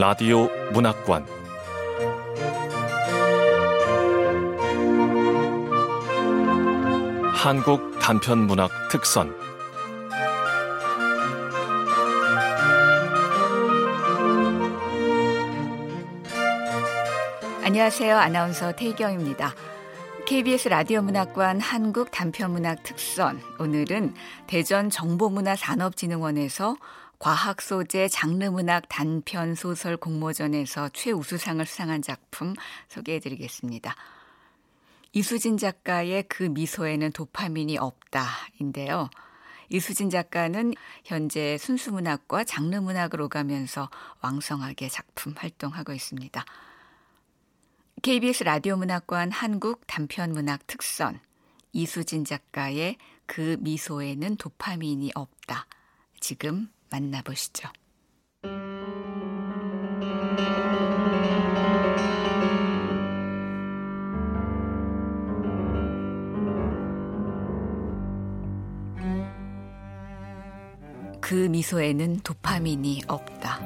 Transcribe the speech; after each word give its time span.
라디오 0.00 0.48
문학관 0.72 1.26
한국 7.34 7.98
단편 7.98 8.46
문학 8.46 8.70
특선 8.92 9.34
안녕하세요. 17.64 18.16
아나운서 18.16 18.70
태경입니다. 18.76 19.52
KBS 20.28 20.68
라디오 20.68 21.02
문학관 21.02 21.58
한국 21.58 22.10
단편문학 22.12 22.82
특선. 22.82 23.40
오늘은 23.58 24.14
대전 24.46 24.90
정보문화산업진흥원에서 24.90 26.76
과학 27.18 27.60
소재 27.60 28.06
장르 28.06 28.44
문학 28.44 28.88
단편 28.88 29.56
소설 29.56 29.96
공모전에서 29.96 30.90
최우수상을 30.90 31.64
수상한 31.66 32.00
작품 32.00 32.54
소개해 32.88 33.18
드리겠습니다. 33.18 33.96
이수진 35.12 35.56
작가의 35.56 36.24
그 36.28 36.44
미소에는 36.44 37.10
도파민이 37.10 37.76
없다인데요. 37.78 39.10
이수진 39.68 40.10
작가는 40.10 40.72
현재 41.04 41.58
순수문학과 41.58 42.44
장르문학을 42.44 43.20
오가면서 43.22 43.90
왕성하게 44.20 44.88
작품 44.88 45.34
활동하고 45.36 45.92
있습니다. 45.92 46.44
KBS 48.02 48.44
라디오 48.44 48.76
문학관 48.76 49.32
한국 49.32 49.84
단편 49.88 50.32
문학 50.32 50.66
특선 50.68 51.18
이수진 51.72 52.24
작가의 52.24 52.96
그 53.26 53.56
미소에는 53.60 54.36
도파민이 54.36 55.10
없다. 55.16 55.66
지금 56.20 56.70
만나보시죠. 56.90 57.68
그 71.20 71.34
미소에는 71.34 72.20
도파민이 72.20 73.02
없다. 73.06 73.60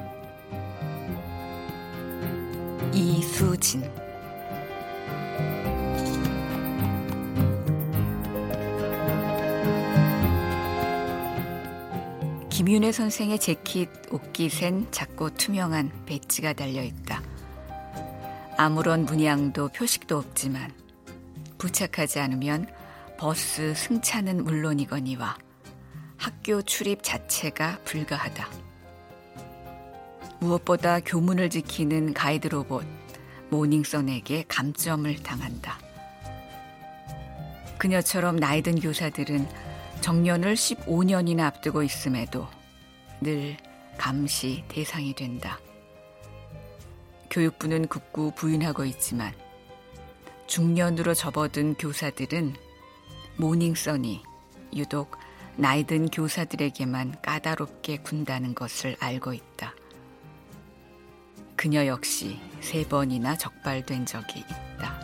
이수진 2.93 3.83
김윤혜 12.65 12.93
선생의 12.93 13.41
재킷 13.41 13.89
옷깃엔 14.13 14.93
작고 14.93 15.31
투명한 15.31 16.05
배지가 16.07 16.53
달려 16.53 16.81
있다. 16.81 17.21
아무런 18.57 19.05
문양도 19.05 19.71
표식도 19.71 20.17
없지만 20.17 20.73
부착하지 21.59 22.21
않으면 22.21 22.69
버스 23.19 23.75
승차는 23.75 24.45
물론이거니와 24.45 25.37
학교 26.17 26.63
출입 26.63 27.03
자체가 27.03 27.81
불가하다. 27.85 28.49
무엇보다 30.39 31.01
교문을 31.01 31.51
지키는 31.51 32.15
가이드 32.15 32.47
로봇 32.47 32.87
모닝선에게 33.51 34.45
감점을 34.47 35.13
당한다. 35.25 35.81
그녀처럼 37.77 38.37
나이든 38.37 38.79
교사들은 38.79 39.72
정년을 40.03 40.55
15년이나 40.55 41.43
앞두고 41.43 41.85
있음에도 41.85 42.49
늘 43.21 43.57
감시 43.97 44.65
대상이 44.67 45.15
된다. 45.15 45.61
교육부는 47.31 47.87
굳고 47.87 48.33
부인하고 48.35 48.85
있지만 48.85 49.33
중년으로 50.49 51.15
접어든 51.15 51.75
교사들은 51.75 52.55
모닝선이 53.37 54.23
유독 54.75 55.17
나이든 55.57 56.09
교사들에게만 56.09 57.23
까다롭게 57.23 57.99
군다는 57.99 58.57
것을 58.57 58.97
알고 58.99 59.33
있다. 59.35 59.73
그녀 61.55 61.87
역시 61.87 62.41
세 62.61 62.85
번이나 62.87 63.37
적발된 63.37 64.05
적이 64.05 64.41
있다. 64.41 65.02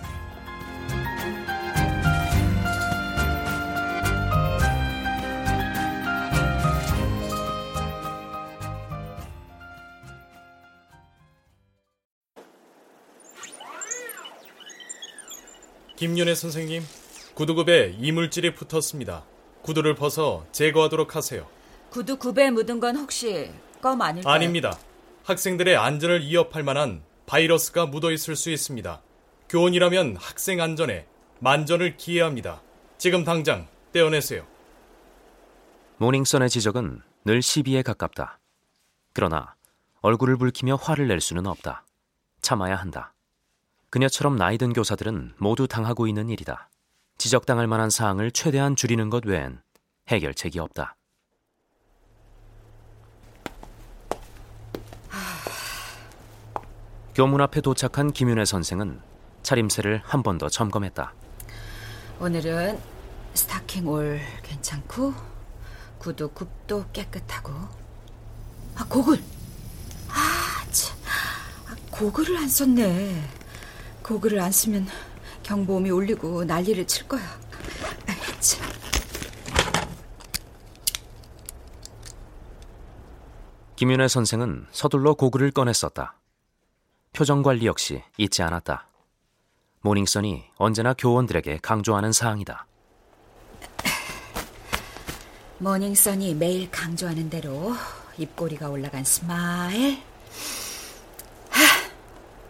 김윤혜 15.99 16.37
선생님, 16.37 16.85
구두굽에 17.35 17.97
이물질이 17.99 18.55
붙었습니다. 18.55 19.25
구두를 19.63 19.97
벗어 19.97 20.47
제거하도록 20.53 21.17
하세요. 21.17 21.45
구두 21.91 22.17
굽에 22.17 22.53
묻은 22.53 22.79
건 22.79 22.95
혹시 22.95 23.51
껌 23.83 24.01
아닐까요? 24.01 24.33
아닙니다. 24.33 24.79
학생들의 25.25 25.77
안전을 25.77 26.21
위협할 26.21 26.63
만한 26.63 27.03
바이러스가 27.27 27.87
묻어 27.87 28.13
있을 28.13 28.37
수 28.37 28.51
있습니다. 28.51 29.03
교원이라면 29.49 30.19
학생 30.21 30.61
안전에 30.61 31.05
만전을 31.41 31.97
기해합니다. 31.97 32.63
지금 32.97 33.25
당장 33.25 33.67
떼어내세요. 33.91 34.47
모닝선의 35.97 36.49
지적은 36.49 37.03
늘 37.25 37.43
시비에 37.43 37.83
가깝다. 37.83 38.39
그러나 39.15 39.57
얼굴을 40.03 40.37
붉히며 40.37 40.77
화를 40.77 41.09
낼 41.09 41.21
수는 41.21 41.49
없다. 41.49 41.85
참아야 42.41 42.77
한다. 42.77 43.15
그녀처럼 43.91 44.37
나이든 44.37 44.73
교사들은 44.75 45.35
모두 45.39 45.67
당하고 45.67 46.07
있는 46.07 46.29
일이다. 46.29 46.69
지적당할 47.17 47.67
만한 47.67 47.91
사항을 47.91 48.31
최대한 48.31 48.77
줄이는 48.77 49.11
것 49.11 49.25
외엔 49.27 49.61
해결책이 50.09 50.59
없다. 50.59 50.97
교문 57.15 57.41
앞에 57.41 57.61
도착한 57.61 58.13
김윤혜 58.13 58.45
선생은 58.45 59.01
차림새를 59.43 60.03
한 60.05 60.23
번 60.23 60.39
더 60.39 60.49
점검했다. 60.49 61.13
오늘은 62.21 62.79
스타킹 63.35 63.89
올 63.89 64.21
괜찮고 64.43 65.15
구두 65.99 66.29
굽도 66.31 66.87
깨끗하고 66.93 67.53
아 68.77 68.85
고글 68.89 69.21
아 70.09 70.65
참, 70.71 70.97
아, 71.67 71.75
고글을 71.91 72.37
안 72.37 72.49
썼네 72.49 73.29
고글을 74.09 74.41
안 74.41 74.51
쓰면 74.51 74.87
경보음이 75.43 75.91
울리고 75.91 76.43
난리를 76.45 76.87
칠 76.87 77.07
거야. 77.07 77.21
참. 78.41 78.67
김윤혜 83.77 84.09
선생은 84.09 84.67
서둘러 84.73 85.13
고글을 85.13 85.51
꺼냈었다. 85.51 86.15
표정 87.13 87.43
관리 87.43 87.67
역시 87.67 88.03
잊지 88.17 88.43
않았다. 88.43 88.89
모닝선이 89.83 90.53
언제나 90.57 90.95
교원들에게 90.95 91.59
강조하는 91.59 92.13
사항이다. 92.13 92.67
모닝선이 95.59 96.35
매일 96.35 96.71
강조하는 96.71 97.29
대로 97.29 97.75
입꼬리가 98.17 98.71
올라간 98.71 99.05
smile. 99.05 99.99
하, 101.51 101.91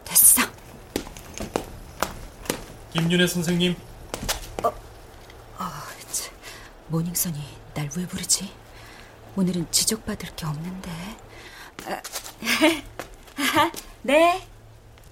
됐어. 0.04 0.57
김윤혜 2.98 3.26
선생님. 3.28 3.76
어, 4.64 4.68
어, 4.68 5.64
참, 6.10 6.34
모닝선이 6.88 7.38
날 7.72 7.88
왜 7.96 8.04
부르지? 8.06 8.50
오늘은 9.36 9.70
지적받을 9.70 10.34
게 10.34 10.46
없는데. 10.46 10.90
네. 14.02 14.42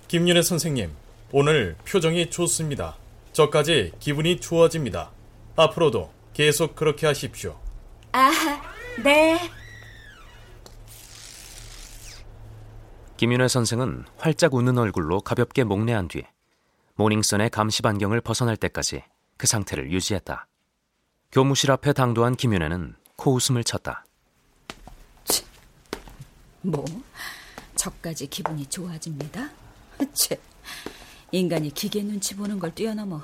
김윤혜 0.09 0.43
선생님, 0.43 0.93
오늘 1.31 1.77
표정이 1.89 2.31
좋습니다. 2.31 2.97
저까지 3.33 3.93
기분이 4.01 4.41
좋아집니다. 4.41 5.13
앞으로도 5.55 6.11
계속 6.35 6.75
그렇게 6.75 7.07
하십시오. 7.07 7.57
아, 8.13 8.31
네. 9.05 9.39
김윤혜 13.17 13.47
선생은 13.47 14.07
활짝 14.19 14.55
웃는 14.55 14.77
얼굴로 14.77 15.21
가볍게 15.21 15.63
목례한 15.65 16.09
뒤 16.09 16.25
모닝선의 16.97 17.51
감시 17.51 17.83
반경을 17.83 18.23
벗어날 18.23 18.57
때까지 18.57 19.03
그 19.37 19.47
상태를 19.47 19.93
유지했다. 19.93 20.47
교무실 21.31 21.71
앞에 21.71 21.93
당도한 21.93 22.37
김윤혜는 22.37 22.97
코웃음을 23.17 23.65
쳤다. 23.65 24.05
뭐, 26.63 26.85
저까지 27.77 28.27
기분이 28.27 28.67
좋아집니다? 28.67 29.51
채, 30.15 30.41
인간이 31.33 31.73
기계 31.73 32.03
눈치 32.03 32.35
보는 32.35 32.59
걸 32.59 32.75
뛰어넘어 32.75 33.23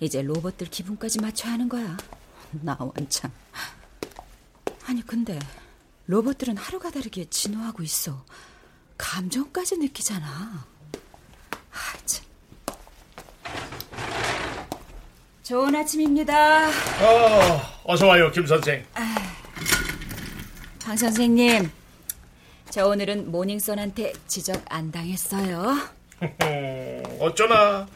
이제 0.00 0.20
로봇들 0.20 0.66
기분까지 0.68 1.20
맞춰야 1.20 1.52
하는 1.52 1.68
거야. 1.68 1.96
나 2.50 2.76
원참. 2.78 3.30
아니 4.86 5.02
근데 5.06 5.38
로봇들은 6.06 6.56
하루가 6.56 6.90
다르게 6.90 7.24
진화하고 7.30 7.82
있어. 7.84 8.24
감정까지 8.98 9.78
느끼잖아. 9.78 10.66
아, 11.72 11.96
참. 12.04 12.24
좋은 15.44 15.76
아침입니다. 15.76 16.68
어, 16.68 17.60
어서 17.84 18.06
와요, 18.06 18.30
김 18.30 18.46
선생. 18.46 18.82
황 20.82 20.96
선생님, 20.96 21.70
저 22.70 22.86
오늘은 22.86 23.30
모닝썬한테 23.30 24.14
지적 24.26 24.64
안 24.70 24.90
당했어요. 24.90 25.76
어쩌나 27.20 27.86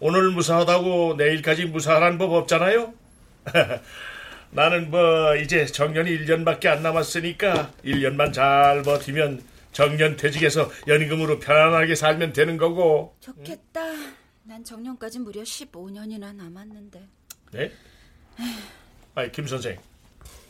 오늘 0.00 0.32
무사하다고 0.32 1.14
내일까지 1.16 1.64
무사하란 1.64 2.18
법 2.18 2.34
없잖아요. 2.34 2.92
나는 4.50 4.90
뭐 4.90 5.34
이제 5.36 5.64
정년이 5.64 6.10
1년밖에 6.10 6.66
안 6.66 6.82
남았으니까 6.82 7.70
1년만 7.86 8.34
잘 8.34 8.82
버티면 8.82 9.42
정년 9.72 10.18
퇴직해서 10.18 10.70
연금으로 10.86 11.38
편안하게 11.38 11.94
살면 11.94 12.34
되는 12.34 12.58
거고. 12.58 13.16
좋겠다. 13.20 13.80
난 14.44 14.64
정년까지 14.64 15.20
무려 15.20 15.42
15년이나 15.42 16.34
남았는데. 16.34 17.08
네? 17.52 17.72
아니 19.14 19.30
김 19.30 19.46
선생, 19.46 19.78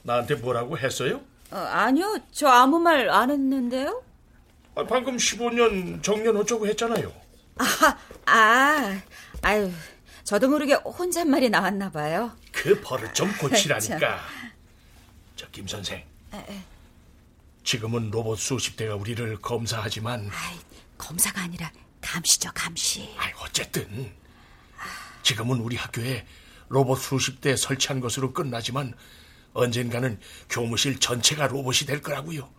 나한테 0.03 0.37
뭐라고 0.37 0.79
했어요? 0.79 1.21
어, 1.51 1.57
아니요, 1.57 2.19
저 2.31 2.49
아무 2.49 2.79
말 2.79 3.11
안 3.11 3.31
했는데요. 3.31 4.03
아, 4.75 4.85
방금 4.85 5.17
15년 5.17 6.03
정년 6.03 6.37
어쩌고 6.37 6.67
했잖아요. 6.69 7.13
아, 7.59 7.99
아, 8.25 9.03
아유, 9.43 9.71
저도 10.25 10.49
모르게 10.49 10.75
혼잣말이 10.75 11.51
나왔나 11.51 11.91
봐요. 11.91 12.35
그 12.53 12.81
버릇 12.81 13.13
좀 13.15 13.31
고치라니까. 13.39 14.21
저 15.37 15.47
김 15.51 15.67
선생. 15.67 16.03
지금은 17.65 18.11
로봇 18.11 18.39
수십 18.39 18.77
대가 18.77 18.95
우리를 18.97 19.37
검사하지만 19.41 20.31
아이, 20.33 20.59
검사가 20.97 21.43
아니라 21.43 21.71
감시죠, 22.03 22.51
감시. 22.55 23.09
아이, 23.17 23.33
어쨌든 23.43 24.13
지금은 25.23 25.59
우리 25.59 25.77
학교에 25.77 26.27
로봇 26.69 27.01
수십 27.01 27.41
대 27.41 27.57
설치한 27.57 28.01
것으로 28.01 28.33
끝나지만 28.33 28.93
언젠가는 29.55 30.19
교무실 30.51 30.99
전체가 30.99 31.47
로봇이 31.47 31.87
될 31.87 32.01
거라고요. 32.03 32.53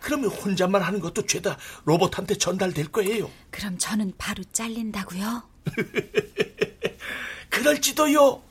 그러면 0.00 0.30
혼잣말 0.30 0.82
하는 0.82 1.00
것도 1.00 1.26
죄다 1.26 1.56
로봇한테 1.84 2.36
전달될 2.36 2.88
거예요. 2.88 3.30
그럼 3.50 3.78
저는 3.78 4.12
바로 4.18 4.42
잘린다고요? 4.52 5.42
그럴지도요. 7.50 8.42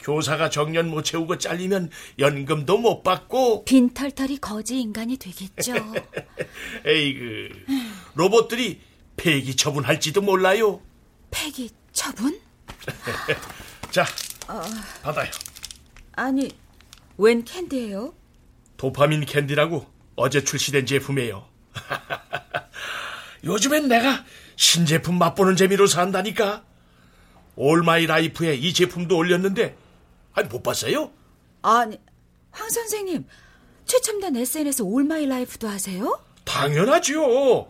교사가 0.00 0.48
정년 0.48 0.88
못 0.88 1.02
채우고 1.02 1.38
잘리면 1.38 1.90
연금도 2.18 2.78
못 2.78 3.02
받고 3.02 3.64
빈털털이 3.66 4.38
거지 4.38 4.80
인간이 4.80 5.18
되겠죠. 5.18 5.74
에이그 6.86 7.50
로봇들이 8.14 8.80
폐기 9.18 9.54
처분할지도 9.54 10.22
몰라요. 10.22 10.80
폐기 11.30 11.70
처분? 11.92 12.40
자, 13.90 14.06
받아요. 15.02 15.30
아니, 16.12 16.50
웬 17.18 17.44
캔디예요? 17.44 18.14
도파민 18.76 19.26
캔디라고 19.26 19.86
어제 20.16 20.42
출시된 20.42 20.86
제품이에요. 20.86 21.46
요즘엔 23.44 23.88
내가 23.88 24.24
신제품 24.56 25.18
맛보는 25.18 25.56
재미로 25.56 25.86
산다니까. 25.86 26.64
All 27.56 27.86
My 27.86 28.06
Life에 28.06 28.54
이 28.54 28.72
제품도 28.72 29.16
올렸는데, 29.16 29.76
아니, 30.32 30.48
못 30.48 30.62
봤어요? 30.62 31.10
아니, 31.62 31.98
황 32.52 32.70
선생님, 32.70 33.26
최첨단 33.84 34.36
SNS 34.36 34.82
All 34.82 35.08
My 35.08 35.26
Life도 35.26 35.68
하세요? 35.68 36.20
당연하죠. 36.44 37.68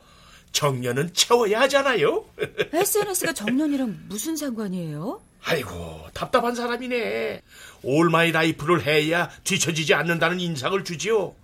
정년은 0.53 1.13
채워야 1.15 1.61
하잖아요. 1.63 2.25
SNS가 2.73 3.33
정년이랑 3.33 4.05
무슨 4.09 4.37
상관이에요? 4.37 5.21
아이고, 5.45 6.07
답답한 6.15 6.55
사람이네. 6.55 7.43
All 7.83 8.13
My 8.13 8.33
Life를 8.33 8.85
해야 8.85 9.31
뒤처지지 9.45 9.95
않는다는 9.95 10.41
인상을 10.41 10.83
주지요. 10.85 11.35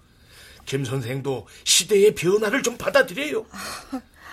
김 0.67 0.85
선생도 0.85 1.47
시대의 1.65 2.15
변화를 2.15 2.63
좀 2.63 2.77
받아들여요. 2.77 3.47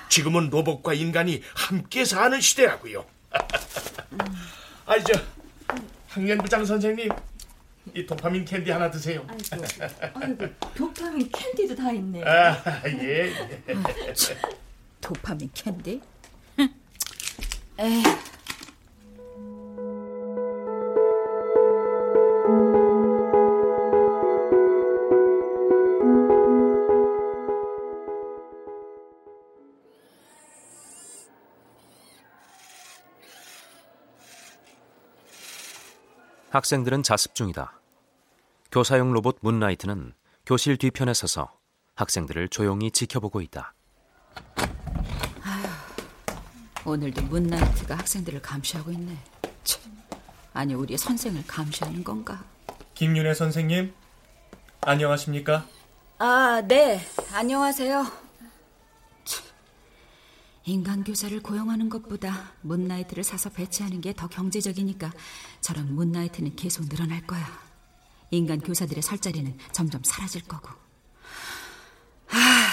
지금은 0.10 0.50
로봇과 0.50 0.94
인간이 0.94 1.42
함께 1.54 2.04
사는 2.06 2.40
시대라고요. 2.40 3.06
아이 4.86 5.02
저 5.04 5.14
학년부장 6.10 6.66
선생님, 6.66 7.10
이 7.96 8.06
도파민 8.06 8.46
캔디 8.46 8.70
하나 8.72 8.90
드세요. 8.90 9.26
아이고, 10.14 10.46
도파민 10.76 11.30
캔디도 11.32 11.76
다 11.76 11.92
있네. 11.92 12.24
아, 12.24 12.82
예. 12.88 13.28
예. 13.30 13.64
도파민 15.02 15.50
캔디? 15.54 16.02
학생들은 36.52 37.04
자습 37.04 37.34
중이다. 37.34 37.80
교사용 38.72 39.14
로봇 39.14 39.38
문라이트는 39.42 40.14
교실 40.46 40.76
뒤편에 40.78 41.14
서서 41.14 41.50
학생들을 41.96 42.50
조용히 42.50 42.92
지켜보고 42.92 43.42
있다. 43.42 43.74
오늘도 46.84 47.22
문나이트가 47.24 47.96
학생들을 47.96 48.42
감시하고 48.42 48.92
있네. 48.92 49.16
참. 49.64 49.82
아니, 50.52 50.74
우리 50.74 50.98
선생을 50.98 51.44
감시하는 51.48 52.04
건가? 52.04 52.44
김윤혜 52.96 53.34
선생님, 53.34 53.94
안녕하십니까? 54.82 55.66
아, 56.18 56.62
네. 56.68 57.00
안녕하세요. 57.32 58.21
참. 60.64 60.74
인간 60.74 61.04
교사를 61.04 61.42
고용하는 61.42 61.90
것보다 61.90 62.52
문나이트를 62.62 63.24
사서 63.24 63.50
배치하는 63.50 64.02
게 64.02 64.14
더 64.14 64.28
경제적이니까 64.28 65.12
저런 65.62 65.94
문나이트는 65.96 66.56
계속 66.56 66.88
늘어날 66.90 67.26
거야. 67.26 67.46
인간 68.32 68.60
교사들의 68.60 69.02
설 69.02 69.18
자리는 69.20 69.58
점점 69.72 70.02
사라질 70.04 70.44
거고. 70.48 70.70
아, 72.30 72.70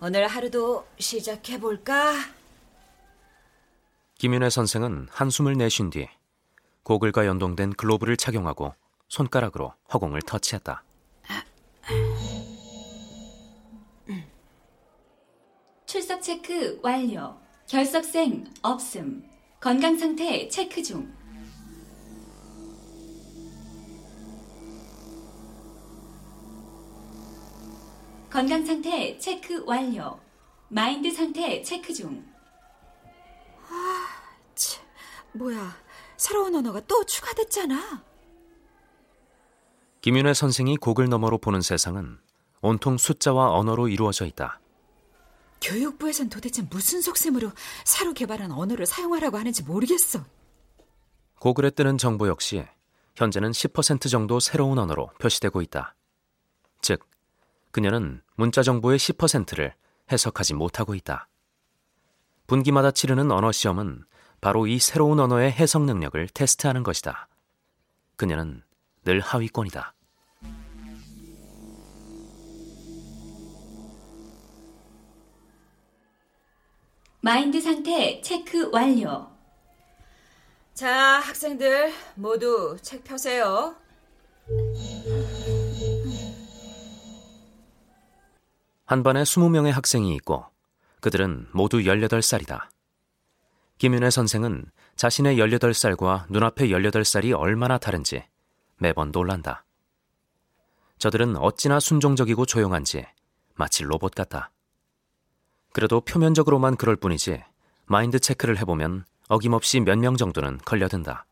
오늘 0.00 0.26
하루도 0.26 0.86
시작해 0.98 1.60
볼까? 1.60 2.14
김윤혜 4.18 4.50
선생은 4.50 5.08
한숨을 5.10 5.54
내쉰 5.56 5.90
뒤 5.90 6.08
고글과 6.84 7.26
연동된 7.26 7.74
글로브를 7.74 8.16
착용하고 8.16 8.74
손가락으로 9.08 9.74
허공을 9.92 10.22
터치했다. 10.22 10.82
체크 16.22 16.78
완료. 16.82 17.36
결석생 17.66 18.44
없음. 18.62 19.24
건강 19.60 19.98
상태 19.98 20.48
체크 20.48 20.82
중. 20.82 21.12
건강 28.30 28.64
상태 28.64 29.18
체크 29.18 29.64
완료. 29.66 30.18
마인드 30.68 31.10
상태 31.10 31.60
체크 31.60 31.92
중. 31.92 32.24
뭐야, 35.32 35.76
새로운 36.16 36.54
언어가 36.54 36.80
또 36.86 37.04
추가됐잖아. 37.04 38.04
김윤혜 40.02 40.34
선생이 40.34 40.76
고글 40.76 41.08
너머로 41.08 41.38
보는 41.38 41.62
세상은 41.62 42.18
온통 42.60 42.98
숫자와 42.98 43.52
언어로 43.52 43.88
이루어져 43.88 44.26
있다. 44.26 44.60
교육부에선 45.62 46.28
도대체 46.28 46.62
무슨 46.62 47.00
속셈으로 47.00 47.52
새로 47.84 48.12
개발한 48.12 48.50
언어를 48.50 48.84
사용하라고 48.84 49.38
하는지 49.38 49.62
모르겠어. 49.62 50.24
고글에 51.38 51.70
뜨는 51.70 51.98
정보 51.98 52.28
역시 52.28 52.64
현재는 53.16 53.50
10% 53.50 54.10
정도 54.10 54.40
새로운 54.40 54.78
언어로 54.78 55.10
표시되고 55.18 55.62
있다. 55.62 55.94
즉, 56.80 57.08
그녀는 57.70 58.22
문자 58.34 58.62
정보의 58.62 58.98
10%를 58.98 59.74
해석하지 60.10 60.54
못하고 60.54 60.94
있다. 60.94 61.28
분기마다 62.46 62.90
치르는 62.90 63.30
언어 63.30 63.52
시험은 63.52 64.04
바로 64.40 64.66
이 64.66 64.78
새로운 64.78 65.20
언어의 65.20 65.52
해석 65.52 65.84
능력을 65.84 66.28
테스트하는 66.34 66.82
것이다. 66.82 67.28
그녀는 68.16 68.62
늘 69.04 69.20
하위권이다. 69.20 69.94
마인드 77.24 77.60
상태 77.60 78.20
체크 78.20 78.68
완료. 78.72 79.30
자, 80.74 81.20
학생들 81.20 81.92
모두 82.16 82.76
책 82.82 83.04
펴세요. 83.04 83.76
한 88.84 89.04
반에 89.04 89.22
20명의 89.22 89.70
학생이 89.70 90.12
있고 90.16 90.46
그들은 91.00 91.46
모두 91.52 91.78
18살이다. 91.78 92.68
김윤혜 93.78 94.10
선생은 94.10 94.66
자신의 94.96 95.36
18살과 95.36 96.24
눈앞의 96.28 96.70
18살이 96.70 97.38
얼마나 97.38 97.78
다른지 97.78 98.24
매번 98.78 99.12
놀란다. 99.12 99.64
저들은 100.98 101.36
어찌나 101.36 101.78
순종적이고 101.78 102.46
조용한지 102.46 103.06
마치 103.54 103.84
로봇 103.84 104.12
같다. 104.12 104.50
그래도 105.72 106.00
표면적으로만 106.00 106.76
그럴 106.76 106.96
뿐이지 106.96 107.42
마인드 107.86 108.18
체크를 108.20 108.58
해보면 108.60 109.04
어김없이 109.28 109.80
몇 109.80 109.98
명 109.98 110.16
정도는 110.16 110.58
걸려든다. 110.58 111.24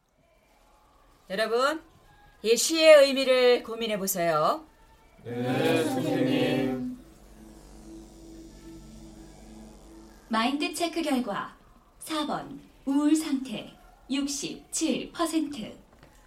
여러분, 1.28 1.80
이 2.42 2.56
시의 2.56 3.04
의미를 3.06 3.62
고민해 3.62 3.99
보세요. 3.99 4.64
마인드 10.28 10.73
체크 10.75 11.02
결과 11.02 11.54
4번 12.04 12.59
우울 12.85 13.14
상태 13.14 13.76
67%, 14.11 15.73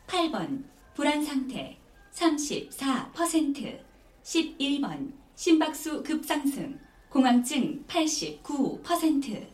8번 0.08 0.64
불안 0.94 1.24
상태 1.24 1.78
34%, 2.14 3.80
11번 4.24 5.12
심박수 5.36 6.04
급상승 6.04 6.80
공황증 7.14 7.86
89%. 7.86 9.48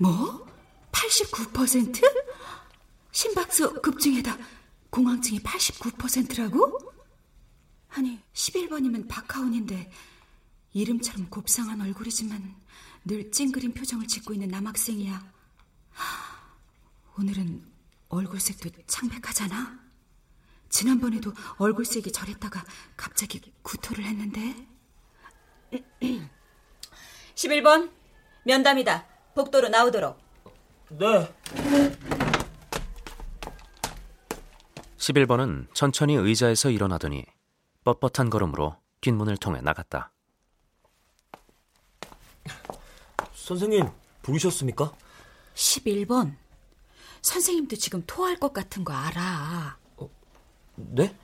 뭐? 0.00 0.44
89%? 0.90 2.02
심박수 3.12 3.80
급증에다 3.80 4.36
공황증이 4.90 5.38
89%라고? 5.38 6.76
아니, 7.90 8.20
11번이면 8.32 9.06
박하운인데 9.08 9.92
이름처럼 10.72 11.30
곱상한 11.30 11.80
얼굴이지만 11.82 12.56
늘 13.04 13.30
찡그린 13.30 13.74
표정을 13.74 14.08
짓고 14.08 14.34
있는 14.34 14.48
남학생이야. 14.48 15.32
오늘은 17.16 17.64
얼굴색도 18.08 18.70
창백하잖아. 18.88 19.78
지난번에도 20.68 21.32
얼굴색이 21.58 22.10
저랬다가 22.10 22.64
갑자기 22.96 23.40
구토를 23.62 24.04
했는데. 24.04 24.66
11번 27.38 27.90
면담이다. 28.44 29.06
복도로 29.34 29.68
나오도록. 29.68 30.18
네. 30.90 31.32
11번은 34.96 35.72
천천히 35.72 36.14
의자에서 36.16 36.70
일어나더니 36.70 37.24
뻣뻣한 37.84 38.30
걸음으로 38.30 38.76
뒷문을 39.00 39.36
통해 39.36 39.60
나갔다. 39.60 40.10
선생님, 43.34 43.88
부르셨습니까? 44.22 44.92
11번. 45.54 46.34
선생님도 47.22 47.76
지금 47.76 48.02
토할 48.04 48.36
것 48.40 48.52
같은 48.52 48.84
거 48.84 48.92
알아. 48.92 49.78
네? 50.74 51.14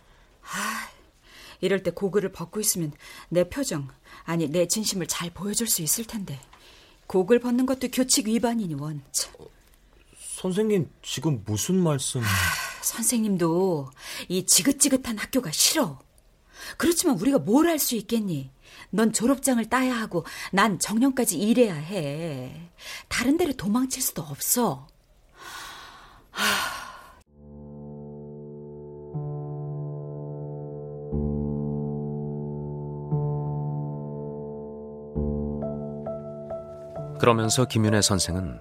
이럴 1.60 1.82
때 1.82 1.90
고글을 1.90 2.30
벗고 2.30 2.60
있으면 2.60 2.92
내 3.28 3.48
표정, 3.48 3.88
아니 4.24 4.48
내 4.48 4.66
진심을 4.68 5.06
잘 5.06 5.30
보여줄 5.30 5.66
수 5.68 5.82
있을 5.82 6.04
텐데. 6.04 6.38
고글 7.06 7.40
벗는 7.40 7.66
것도 7.66 7.88
교칙 7.92 8.26
위반이니 8.28 8.74
원. 8.74 9.02
참. 9.12 9.32
선생님, 10.36 10.90
지금 11.02 11.42
무슨 11.46 11.82
말씀... 11.82 12.22
선생님도 12.82 13.90
이 14.28 14.44
지긋지긋한 14.46 15.18
학교가 15.18 15.50
싫어. 15.50 15.98
그렇지만 16.76 17.18
우리가 17.18 17.38
뭘 17.38 17.66
할 17.68 17.78
수 17.78 17.94
있겠니? 17.96 18.50
넌 18.90 19.12
졸업장을 19.12 19.64
따야 19.68 19.94
하고 19.94 20.24
난 20.52 20.78
정년까지 20.78 21.38
일해야 21.38 21.74
해. 21.74 22.70
다른 23.08 23.36
데로 23.36 23.52
도망칠 23.54 24.02
수도 24.02 24.22
없어. 24.22 24.86
그러면서 37.24 37.64
김윤혜 37.64 38.02
선생은 38.02 38.60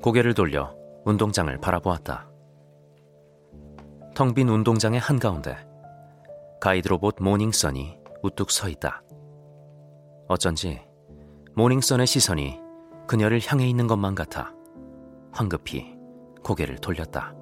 고개를 0.00 0.32
돌려 0.32 0.74
운동장을 1.04 1.54
바라보았다. 1.60 2.26
텅 4.14 4.32
빈 4.32 4.48
운동장의 4.48 4.98
한가운데 4.98 5.54
가이드 6.58 6.88
로봇 6.88 7.16
모닝선이 7.20 7.98
우뚝 8.22 8.50
서 8.50 8.70
있다. 8.70 9.02
어쩐지 10.26 10.80
모닝선의 11.54 12.06
시선이 12.06 12.58
그녀를 13.06 13.42
향해 13.46 13.68
있는 13.68 13.86
것만 13.86 14.14
같아 14.14 14.54
황급히 15.30 15.94
고개를 16.42 16.78
돌렸다. 16.78 17.34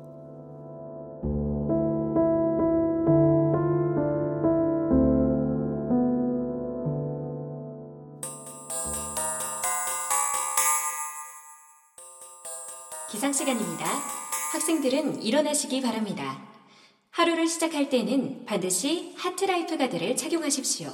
학생들은 14.66 15.23
일어나시기 15.23 15.80
바랍니다. 15.80 16.42
하루를 17.11 17.46
시작할 17.46 17.88
때는 17.88 18.44
반드시 18.46 19.14
하트라이프 19.16 19.78
가드를 19.78 20.16
착용하십시오. 20.16 20.92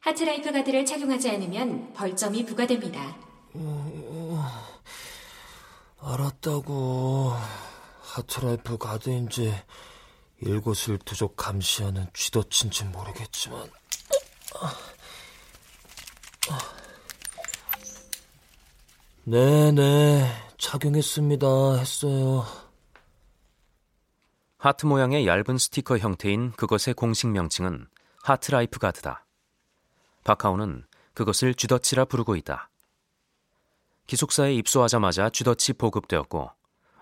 하트라이프 0.00 0.50
가드를 0.50 0.86
착용하지 0.86 1.28
않으면 1.28 1.92
벌점이 1.92 2.46
부과됩니다. 2.46 3.14
알았다고. 6.00 7.34
하트라이프 8.00 8.78
가드인지 8.78 9.54
부족 11.04 11.36
감시하는 11.36 12.06
쥐덫인지 12.14 12.84
모르겠지만. 12.84 13.70
네네, 19.24 20.32
착용했습니다. 20.56 21.46
했어요. 21.76 22.63
하트 24.64 24.86
모양의 24.86 25.26
얇은 25.26 25.58
스티커 25.58 25.98
형태인 25.98 26.52
그것의 26.52 26.94
공식 26.96 27.26
명칭은 27.26 27.86
하트라이프 28.22 28.78
가드다. 28.78 29.26
박하우는 30.24 30.86
그것을 31.12 31.52
쥐덫이라 31.52 32.06
부르고 32.06 32.34
있다. 32.36 32.70
기숙사에 34.06 34.54
입소하자마자 34.54 35.28
쥐덫이 35.28 35.76
보급되었고 35.76 36.50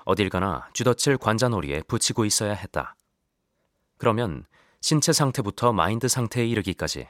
어딜 0.04 0.28
가나 0.28 0.68
쥐덫을 0.72 1.18
관자놀이에 1.18 1.82
붙이고 1.82 2.24
있어야 2.24 2.52
했다. 2.52 2.96
그러면 3.96 4.44
신체 4.80 5.12
상태부터 5.12 5.72
마인드 5.72 6.08
상태에 6.08 6.44
이르기까지 6.44 7.06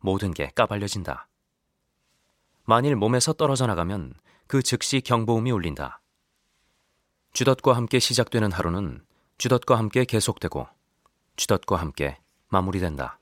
모든 0.00 0.34
게 0.34 0.50
까발려진다. 0.56 1.28
만일 2.64 2.96
몸에서 2.96 3.34
떨어져 3.34 3.68
나가면 3.68 4.14
그 4.48 4.64
즉시 4.64 5.00
경보음이 5.00 5.52
울린다. 5.52 6.00
쥐덫과 7.34 7.76
함께 7.76 8.00
시작되는 8.00 8.50
하루는 8.50 9.04
쥐덫과 9.42 9.76
함께 9.76 10.04
계속되고 10.04 10.68
쥐덫과 11.34 11.74
함께 11.74 12.16
마무리된다. 12.46 13.18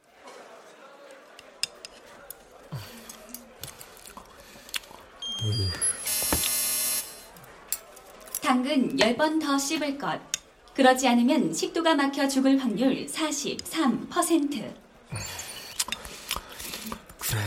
당근 8.43 8.99
10번 8.99 9.41
더 9.41 9.59
씹을 9.59 9.97
것. 9.97 10.21
그러지 10.75 11.09
않으면 11.09 11.55
식도가 11.55 11.95
막혀 11.95 12.29
죽을 12.29 12.63
확률 12.63 13.07
43%. 13.07 14.75
그래, 17.19 17.41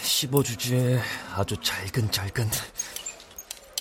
씹어주지. 0.00 0.98
아주 1.34 1.58
잘근잘근. 1.58 2.48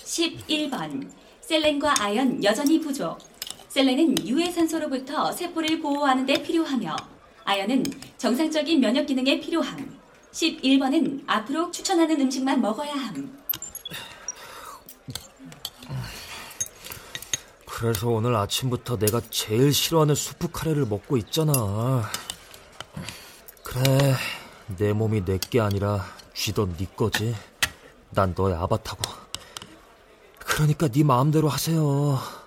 11번. 0.04 1.10
셀렌과 1.40 1.94
아연 2.02 2.44
여전히 2.44 2.82
부족. 2.82 3.33
셀렌은 3.74 4.28
유해 4.28 4.52
산소로부터 4.52 5.32
세포를 5.32 5.82
보호하는 5.82 6.28
데 6.28 6.44
필요하며 6.44 6.96
아연은 7.44 7.84
정상적인 8.20 8.80
면역 8.80 9.08
기능에 9.08 9.40
필요함. 9.40 10.00
11번은 10.32 11.24
앞으로 11.26 11.72
추천하는 11.72 12.22
음식만 12.22 12.62
먹어야 12.62 12.94
함. 12.94 13.36
그래서 17.66 18.10
오늘 18.10 18.36
아침부터 18.36 18.98
내가 19.00 19.20
제일 19.32 19.74
싫어하는 19.74 20.14
수프 20.14 20.52
카레를 20.52 20.86
먹고 20.86 21.18
있잖아. 21.18 22.08
그래, 23.64 24.14
내 24.78 24.94
몸이 24.94 25.26
내 25.26 25.40
게 25.40 25.60
아니라 25.60 26.06
쥐던 26.36 26.78
네 26.78 26.86
거지. 26.96 27.36
난 28.12 28.36
너의 28.38 28.54
아바타고. 28.54 29.02
그러니까 30.38 30.88
네 30.90 31.04
마음대로 31.04 31.50
하세요. 31.50 32.43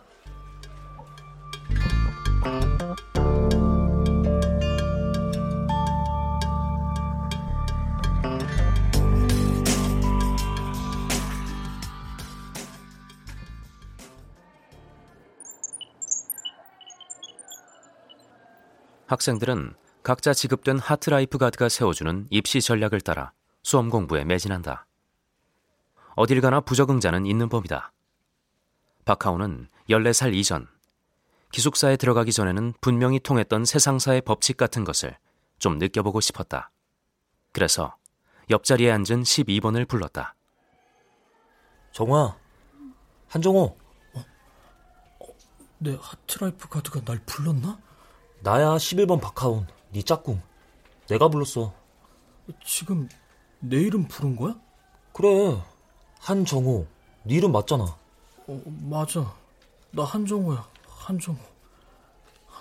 학생들은 19.07 19.75
각자 20.03 20.35
지급된 20.35 20.79
하트라이프 20.79 21.39
가드가 21.39 21.69
세워주는 21.69 22.27
입시 22.31 22.61
전략을 22.61 23.01
따라 23.01 23.33
수험 23.63 23.89
공부에 23.89 24.25
매진한다. 24.25 24.87
어딜 26.17 26.41
가나 26.41 26.61
부적응자는 26.61 27.27
있는 27.27 27.49
법이다. 27.49 27.93
박하우는 29.05 29.69
14살 29.89 30.35
이전 30.35 30.67
기숙사에 31.53 31.97
들어가기 31.97 32.33
전에는 32.33 32.75
분명히 32.81 33.21
통했던 33.21 33.65
세상사의 33.65 34.23
법칙 34.23 34.57
같은 34.57 34.83
것을 34.83 35.17
좀 35.59 35.79
느껴보고 35.79 36.21
싶었다. 36.21 36.71
그래서 37.53 37.97
옆자리에 38.51 38.91
앉은 38.91 39.23
12번을 39.23 39.89
불렀다. 39.89 40.35
정호, 41.93 42.37
한정호. 43.29 43.79
내 45.79 45.97
하트라이프 46.01 46.69
가드가 46.69 47.01
날 47.05 47.21
불렀나? 47.25 47.86
나야 48.47 48.77
11번 48.77 49.21
박하우, 49.21 49.67
네 49.93 50.03
짝꿍. 50.03 50.41
내가 51.09 51.27
불렀어. 51.27 51.75
지금 52.65 53.09
내 53.59 53.77
이름 53.77 54.07
부른 54.07 54.37
거야? 54.37 54.55
그래, 55.13 55.61
한정호. 56.21 56.87
네 57.25 57.35
이름 57.35 57.51
맞잖아. 57.51 57.83
어, 58.47 58.63
맞아. 58.89 59.35
나 59.91 60.05
한정호야. 60.05 60.65
한정호. 60.87 61.41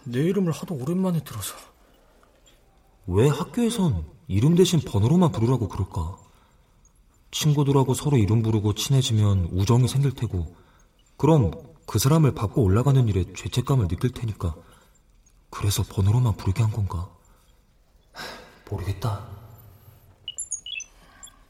내 0.05 0.21
이름을 0.21 0.51
하도 0.53 0.73
오랜만에 0.73 1.23
들어서. 1.23 1.53
왜 3.05 3.27
학교에선 3.29 4.07
이름 4.27 4.55
대신 4.55 4.79
번호로만 4.79 5.31
부르라고 5.33 5.67
그럴까? 5.67 6.17
친구들하고 7.29 7.93
서로 7.93 8.17
이름 8.17 8.41
부르고 8.41 8.73
친해지면 8.73 9.49
우정이 9.51 9.87
생길 9.87 10.15
테고, 10.15 10.51
그럼 11.15 11.51
그 11.85 11.99
사람을 11.99 12.33
밟고 12.33 12.63
올라가는 12.63 13.07
일에 13.07 13.23
죄책감을 13.35 13.87
느낄 13.87 14.09
테니까, 14.09 14.55
그래서 15.57 15.83
번호로만 15.83 16.35
부르게 16.35 16.61
한 16.63 16.71
건가? 16.71 17.09
모르겠다. 18.69 19.25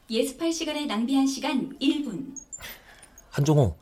예습할 0.08 0.52
시간에 0.52 0.86
낭비한 0.86 1.26
시간 1.26 1.76
1분. 1.80 2.36
한정호, 3.30 3.76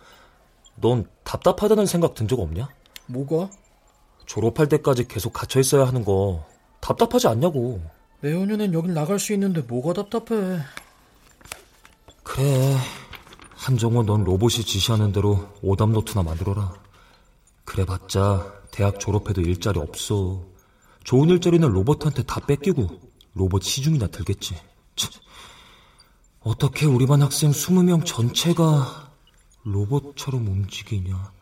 넌 0.76 1.06
답답하다는 1.24 1.86
생각 1.86 2.14
든 2.14 2.26
적 2.26 2.40
없냐? 2.40 2.68
뭐가? 3.06 3.50
졸업할 4.24 4.68
때까지 4.70 5.06
계속 5.06 5.34
갇혀 5.34 5.60
있어야 5.60 5.86
하는 5.86 6.04
거 6.04 6.46
답답하지 6.80 7.28
않냐고. 7.28 7.82
내후년엔 8.20 8.72
여길 8.72 8.94
나갈 8.94 9.18
수 9.18 9.34
있는데 9.34 9.60
뭐가 9.60 9.92
답답해. 9.92 10.60
그래. 12.22 12.76
한정호 13.56 14.04
넌 14.04 14.24
로봇이 14.24 14.64
지시하는 14.64 15.12
대로 15.12 15.48
오답 15.62 15.90
노트나 15.90 16.22
만들어라. 16.22 16.74
그래봤자 17.66 18.63
대학 18.74 18.98
졸업해도 18.98 19.40
일자리 19.40 19.78
없어. 19.78 20.44
좋은 21.04 21.28
일자리는 21.28 21.66
로봇한테 21.68 22.24
다 22.24 22.40
뺏기고 22.40 22.88
로봇 23.34 23.62
시중이나 23.62 24.08
들겠지. 24.08 24.56
참. 24.96 25.12
어떻게 26.40 26.84
우리 26.84 27.06
반 27.06 27.22
학생 27.22 27.52
20명 27.52 28.04
전체가 28.04 29.12
로봇처럼 29.62 30.48
움직이냐. 30.48 31.32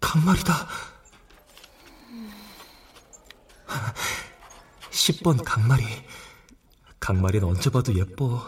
강말이다. 0.00 0.66
10번 4.90 5.44
강말이. 5.44 5.84
강말이는 7.00 7.46
언제 7.46 7.68
봐도 7.68 7.94
예뻐. 7.94 8.42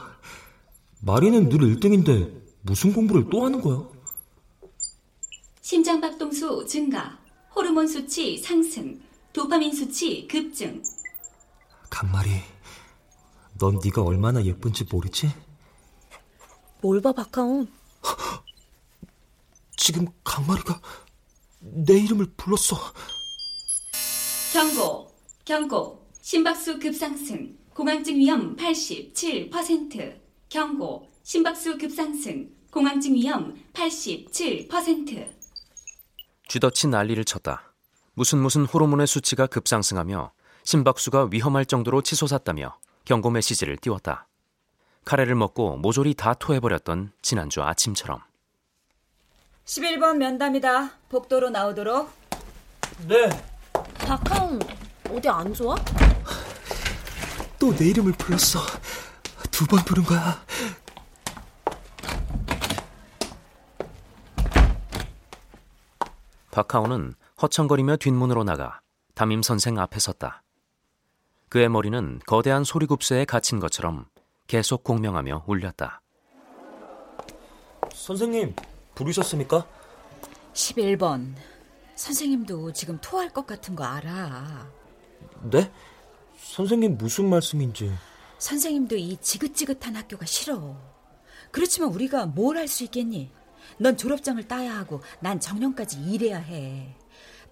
마리는 1.03 1.51
늘 1.51 1.59
1등인데 1.59 2.43
무슨 2.63 2.95
공부를 2.95 3.29
또 3.31 3.45
하는 3.45 3.61
거야? 3.61 3.92
심장박동수 5.63 6.67
증가, 6.67 7.19
호르몬 7.55 7.87
수치 7.87 8.37
상승, 8.37 9.01
도파민 9.33 9.73
수치 9.73 10.27
급증. 10.27 10.83
강말이, 11.89 12.31
넌 13.59 13.79
네가 13.83 14.03
얼마나 14.03 14.45
예쁜지 14.45 14.85
모르지? 14.91 15.33
뭘 16.81 17.01
봐, 17.01 17.13
박하온? 17.13 17.69
지금 19.77 20.07
강말이가 20.25 20.81
내 21.61 21.95
이름을 22.01 22.33
불렀어. 22.37 22.77
경고, 24.53 25.13
경고, 25.45 26.09
심박수 26.21 26.81
급상승, 26.81 27.57
공황증 27.73 28.17
위험 28.17 28.57
87%. 28.57 30.21
경고, 30.49 31.09
심박수 31.23 31.79
급상승, 31.79 32.51
공황증 32.73 33.15
위험 33.15 33.55
87%. 33.73 35.42
쥐덫이 36.53 36.91
난리를 36.91 37.25
쳤다. 37.25 37.73
무슨 38.13 38.37
무슨 38.37 38.67
호르몬의 38.67 39.07
수치가 39.07 39.47
급상승하며 39.47 40.33
심박수가 40.65 41.29
위험할 41.31 41.65
정도로 41.65 42.03
치솟았다며 42.03 42.77
경고 43.07 43.31
메시지를 43.31 43.79
띄웠다. 43.79 44.29
카레를 45.07 45.35
먹고 45.35 45.79
모조리 45.79 46.13
다 46.13 46.35
토해버렸던 46.35 47.13
지난주 47.23 47.63
아침처럼. 47.63 48.21
11번 49.65 50.19
면담이다. 50.19 50.91
복도로 51.09 51.49
나오도록. 51.49 52.11
네. 53.09 53.31
박하운 54.01 54.61
어디 55.09 55.31
안 55.31 55.55
좋아? 55.55 55.75
또 57.59 57.75
내 57.75 57.87
이름을 57.89 58.13
불렀어. 58.13 58.61
두 59.51 59.65
번 59.67 59.83
부른 59.87 60.03
거야. 60.05 60.45
박하오는 66.53 67.15
허청거리며 67.41 67.97
뒷문으로 67.97 68.45
나가 68.45 68.81
담임 69.15 69.43
선생 69.43 69.79
앞에 69.79 69.99
섰다. 69.99 70.43
그의 71.49 71.69
머리는 71.71 72.21
거대한 72.27 72.63
소리굽새에 72.63 73.25
갇힌 73.25 73.59
것처럼 73.59 74.05
계속 74.47 74.85
공명하며 74.85 75.45
울렸다. 75.47 76.03
선생님, 77.95 78.55
부르셨습니까? 78.95 79.67
11번. 80.53 81.35
선생님도 81.95 82.73
지금 82.75 82.99
토할 83.01 83.31
것 83.31 83.47
같은 83.47 83.75
거 83.75 83.85
알아. 83.85 84.67
네? 85.51 85.73
선생님 86.39 86.99
무슨 86.99 87.31
말씀인지. 87.31 87.93
선생님도 88.39 88.97
이 88.97 89.17
지긋지긋한 89.19 89.97
학교가 89.97 90.27
싫어. 90.27 90.77
그렇지만 91.51 91.91
우리가 91.91 92.27
뭘 92.27 92.57
할 92.59 92.69
수 92.69 92.85
있겠니? 92.85 93.31
넌 93.79 93.97
졸업장을 93.97 94.47
따야 94.49 94.77
하고 94.77 95.03
난 95.21 95.41
정년까지 95.41 96.01
일해야 96.03 96.39
해. 96.39 96.97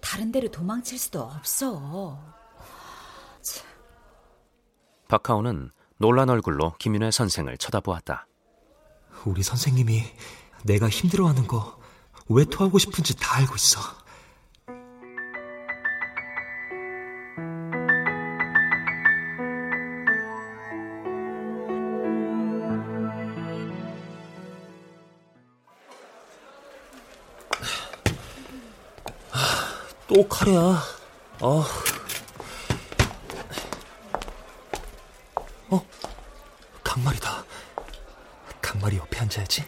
다른 0.01 0.31
데로 0.31 0.49
도망칠 0.49 0.97
수도 0.97 1.21
없어. 1.21 2.19
박하오는 5.07 5.71
놀란 5.97 6.29
얼굴로 6.29 6.75
김윤혜 6.79 7.11
선생을 7.11 7.57
쳐다보았다. 7.57 8.27
우리 9.25 9.43
선생님이 9.43 10.03
내가 10.63 10.89
힘들어하는 10.89 11.47
거, 11.47 11.79
왜 12.29 12.45
토하고 12.45 12.79
싶은지 12.79 13.15
다 13.17 13.37
알고 13.37 13.55
있어. 13.55 13.79
또 30.21 30.27
카레야. 30.27 30.83
아. 31.39 31.67
어? 35.69 35.85
강말이다. 36.83 37.43
강말이 38.61 38.97
옆에 38.97 39.19
앉아야지. 39.19 39.63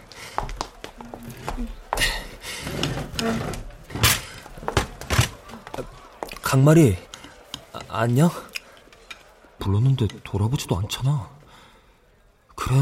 강말이, 6.43 6.97
아, 7.71 7.79
안녕? 7.87 8.29
불렀는데 9.57 10.07
돌아보지도 10.23 10.77
않잖아. 10.77 11.31
그래, 12.55 12.75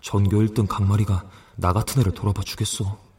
전교 0.00 0.36
1등 0.42 0.68
강말이가 0.68 1.24
나 1.56 1.72
같은 1.72 2.02
애를 2.02 2.12
돌아봐 2.12 2.42
주겠어. 2.42 3.10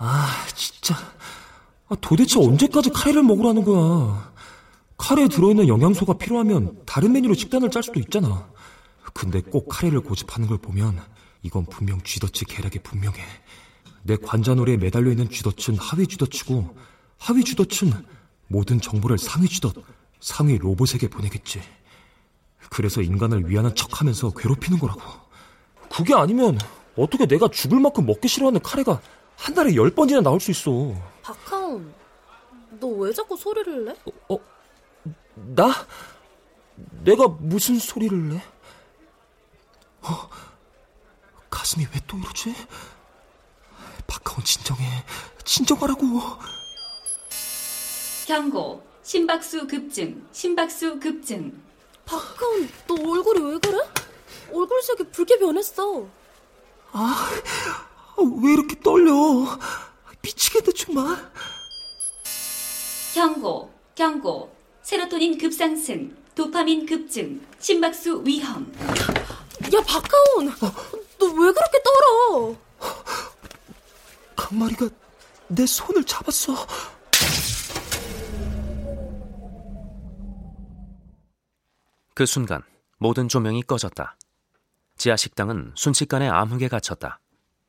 아, 0.00 0.46
진짜. 0.54 0.94
아, 1.88 1.96
도대체 2.00 2.38
언제까지 2.38 2.90
카레를 2.90 3.22
먹으라는 3.22 3.64
거야? 3.64 4.32
카레에 4.98 5.28
들어있는 5.28 5.68
영양소가 5.68 6.14
필요하면 6.14 6.82
다른 6.84 7.12
메뉴로 7.12 7.34
식단을 7.34 7.70
짤 7.70 7.82
수도 7.82 7.98
있잖아. 8.00 8.48
근데 9.14 9.40
꼭 9.40 9.68
카레를 9.68 10.00
고집하는 10.00 10.48
걸 10.48 10.58
보면 10.58 11.00
이건 11.42 11.64
분명 11.66 12.00
쥐덫이 12.02 12.44
계략이 12.48 12.80
분명해. 12.80 13.18
내 14.02 14.16
관자놀이에 14.16 14.76
매달려 14.76 15.10
있는 15.10 15.30
쥐덫은 15.30 15.78
하위 15.78 16.06
쥐덫이고 16.06 16.76
하위 17.18 17.44
쥐덫은 17.44 17.92
모든 18.48 18.80
정보를 18.80 19.18
상위 19.18 19.48
쥐덫, 19.48 19.74
상위 20.20 20.58
로봇에게 20.58 21.08
보내겠지. 21.08 21.60
그래서 22.70 23.00
인간을 23.02 23.48
위하는 23.48 23.74
척하면서 23.74 24.32
괴롭히는 24.32 24.78
거라고. 24.78 25.00
그게 25.90 26.14
아니면 26.14 26.58
어떻게 26.96 27.26
내가 27.26 27.48
죽을 27.48 27.80
만큼 27.80 28.04
먹기 28.04 28.28
싫어하는 28.28 28.60
카레가 28.60 29.00
한 29.36 29.54
달에 29.54 29.74
열 29.74 29.90
번이나 29.90 30.20
나올 30.20 30.40
수 30.40 30.50
있어. 30.50 30.94
박하온, 31.68 31.94
너왜 32.80 33.12
자꾸 33.12 33.36
소리를 33.36 33.84
내? 33.84 33.90
어, 33.92 34.34
어? 34.34 34.38
나? 35.34 35.72
내가 37.04 37.28
무슨 37.28 37.78
소리를 37.78 38.28
내? 38.30 38.36
어? 40.02 40.30
가슴이 41.50 41.86
왜 41.92 42.00
또 42.06 42.16
이러지? 42.16 42.54
박하온 44.06 44.42
진정해. 44.44 44.82
진정하라고. 45.44 46.04
경고. 48.26 48.86
심박수 49.02 49.66
급증. 49.66 50.26
심박수 50.32 50.98
급증. 51.00 51.62
박하온, 52.06 52.68
너 52.86 52.94
얼굴이 52.94 53.40
왜 53.52 53.58
그래? 53.58 53.78
얼굴색이 54.52 55.04
붉게 55.12 55.38
변했어. 55.38 56.06
아, 56.92 57.28
왜 58.42 58.52
이렇게 58.52 58.78
떨려? 58.80 59.12
미치겠네, 60.22 60.72
정말. 60.72 61.30
경고. 63.14 63.72
경고. 63.94 64.54
세로토닌 64.82 65.38
급상승. 65.38 66.16
도파민 66.34 66.86
급증. 66.86 67.40
심박수 67.58 68.22
위험. 68.24 68.72
야, 69.74 69.80
박하온! 69.86 70.46
너왜 71.18 71.52
그렇게 71.52 71.82
떨어? 71.82 72.56
강마리가 74.36 74.88
내 75.48 75.66
손을 75.66 76.04
잡았어. 76.04 76.54
그 82.14 82.26
순간 82.26 82.62
모든 82.98 83.28
조명이 83.28 83.62
꺼졌다. 83.62 84.16
지하 84.96 85.16
식당은 85.16 85.72
순식간에 85.76 86.28
암흑에 86.28 86.68
갇혔다. 86.68 87.20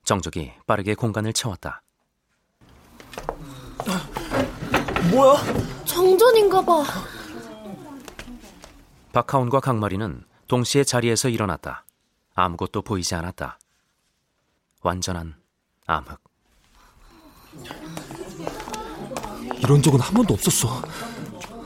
정적이 0.04 0.54
빠르게 0.66 0.96
공간을 0.96 1.34
채웠다. 1.34 1.82
뭐야? 5.12 5.38
정전인가 5.86 6.64
봐. 6.64 6.84
박하온과 9.14 9.60
강마리는 9.60 10.24
동시에 10.48 10.84
자리에서 10.84 11.30
일어났다. 11.30 11.86
아무것도 12.36 12.82
보이지 12.84 13.16
않았다. 13.16 13.58
완전한 14.82 15.36
암흑. 15.88 16.20
이런 19.58 19.82
적은 19.82 20.00
한 20.00 20.14
번도 20.14 20.34
없었어. 20.36 20.82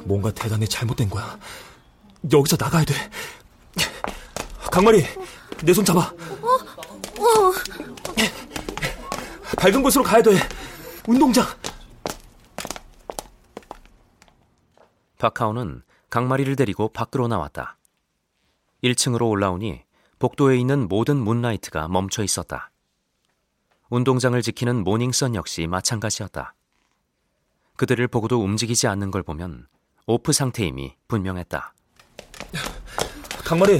뭔가 0.05 0.31
대단히 0.31 0.67
잘못된 0.67 1.09
거야. 1.09 1.37
여기서 2.31 2.57
나가야 2.59 2.85
돼. 2.85 2.93
강마리, 4.71 5.05
내 5.63 5.73
손 5.73 5.85
잡아. 5.85 5.99
어? 5.99 6.47
어. 7.19 7.53
밝은 9.57 9.83
곳으로 9.83 10.03
가야 10.03 10.21
돼. 10.21 10.31
운동장. 11.07 11.45
박하온은 15.23 15.83
강마리를 16.09 16.53
데리고 16.57 16.89
밖으로 16.89 17.29
나왔다. 17.29 17.77
1층으로 18.83 19.29
올라오니 19.29 19.83
복도에 20.19 20.57
있는 20.57 20.89
모든 20.89 21.15
문라이트가 21.15 21.87
멈춰 21.87 22.23
있었다. 22.23 22.71
운동장을 23.89 24.41
지키는 24.41 24.83
모닝선 24.83 25.35
역시 25.35 25.65
마찬가지였다. 25.65 26.55
그들을 27.77 28.05
보고도 28.09 28.43
움직이지 28.43 28.87
않는 28.87 29.11
걸 29.11 29.23
보면 29.23 29.67
오프 30.07 30.33
상태임이 30.33 30.97
분명했다. 31.07 31.73
강마리, 33.45 33.79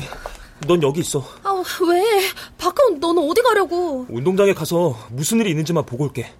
넌 0.66 0.82
여기 0.82 1.02
있어. 1.02 1.20
아, 1.44 1.62
왜? 1.90 2.32
박하온, 2.58 3.02
너는 3.02 3.22
어디 3.30 3.42
가려고? 3.42 4.06
운동장에 4.08 4.54
가서 4.54 4.96
무슨 5.10 5.42
일이 5.42 5.50
있는지만 5.50 5.86
보고 5.86 6.06
올게. 6.06 6.34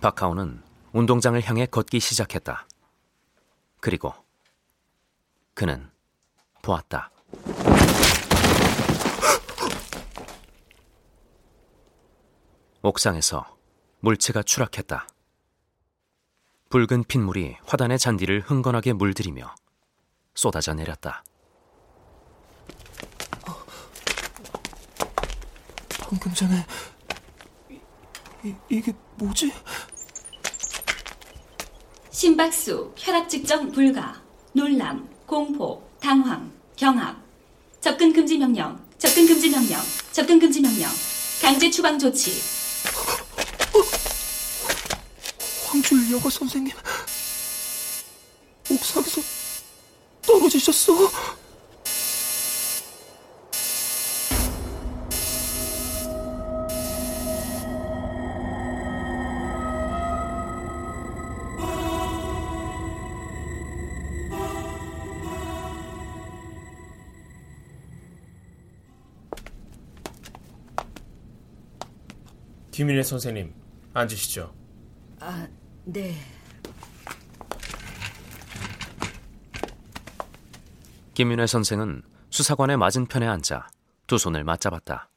박하온은 0.00 0.69
운동장을 0.92 1.40
향해 1.44 1.66
걷기 1.66 2.00
시작했다. 2.00 2.66
그리고 3.80 4.12
그는 5.54 5.90
보았다. 6.62 7.10
옥상에서 12.82 13.56
물체가 14.00 14.42
추락했다. 14.42 15.06
붉은 16.70 17.04
핏물이 17.04 17.56
화단의 17.66 17.98
잔디를 17.98 18.40
흥건하게 18.40 18.92
물들이며 18.94 19.54
쏟아져 20.34 20.72
내렸다. 20.74 21.22
방금 26.08 26.32
전에 26.34 26.66
이, 28.42 28.54
이게 28.68 28.92
뭐지? 29.16 29.52
심박수, 32.10 32.92
혈압 32.96 33.28
측정 33.28 33.70
불가, 33.70 34.20
놀람, 34.52 35.08
공포, 35.26 35.82
당황, 36.00 36.50
경악, 36.74 37.22
접근 37.80 38.12
금지 38.12 38.36
명령, 38.36 38.80
접근 38.98 39.26
금지 39.26 39.48
명령, 39.48 39.80
접근 40.10 40.38
금지 40.40 40.60
명령, 40.60 40.90
강제 41.40 41.70
추방 41.70 41.98
조치. 41.98 42.32
황줄 45.68 46.10
여가 46.10 46.28
선생님 46.28 46.74
옥상에서 48.70 49.22
떨어지셨어. 50.26 50.92
김인혜 72.80 73.02
선생님, 73.02 73.52
앉으시죠. 73.92 74.54
아, 75.18 75.46
네. 75.84 76.14
김윤혜 81.12 81.46
선생은 81.46 82.00
수사관의 82.30 82.78
맞은편에 82.78 83.26
앉아 83.26 83.68
두 84.06 84.16
손을 84.16 84.44
맞잡았다. 84.44 85.10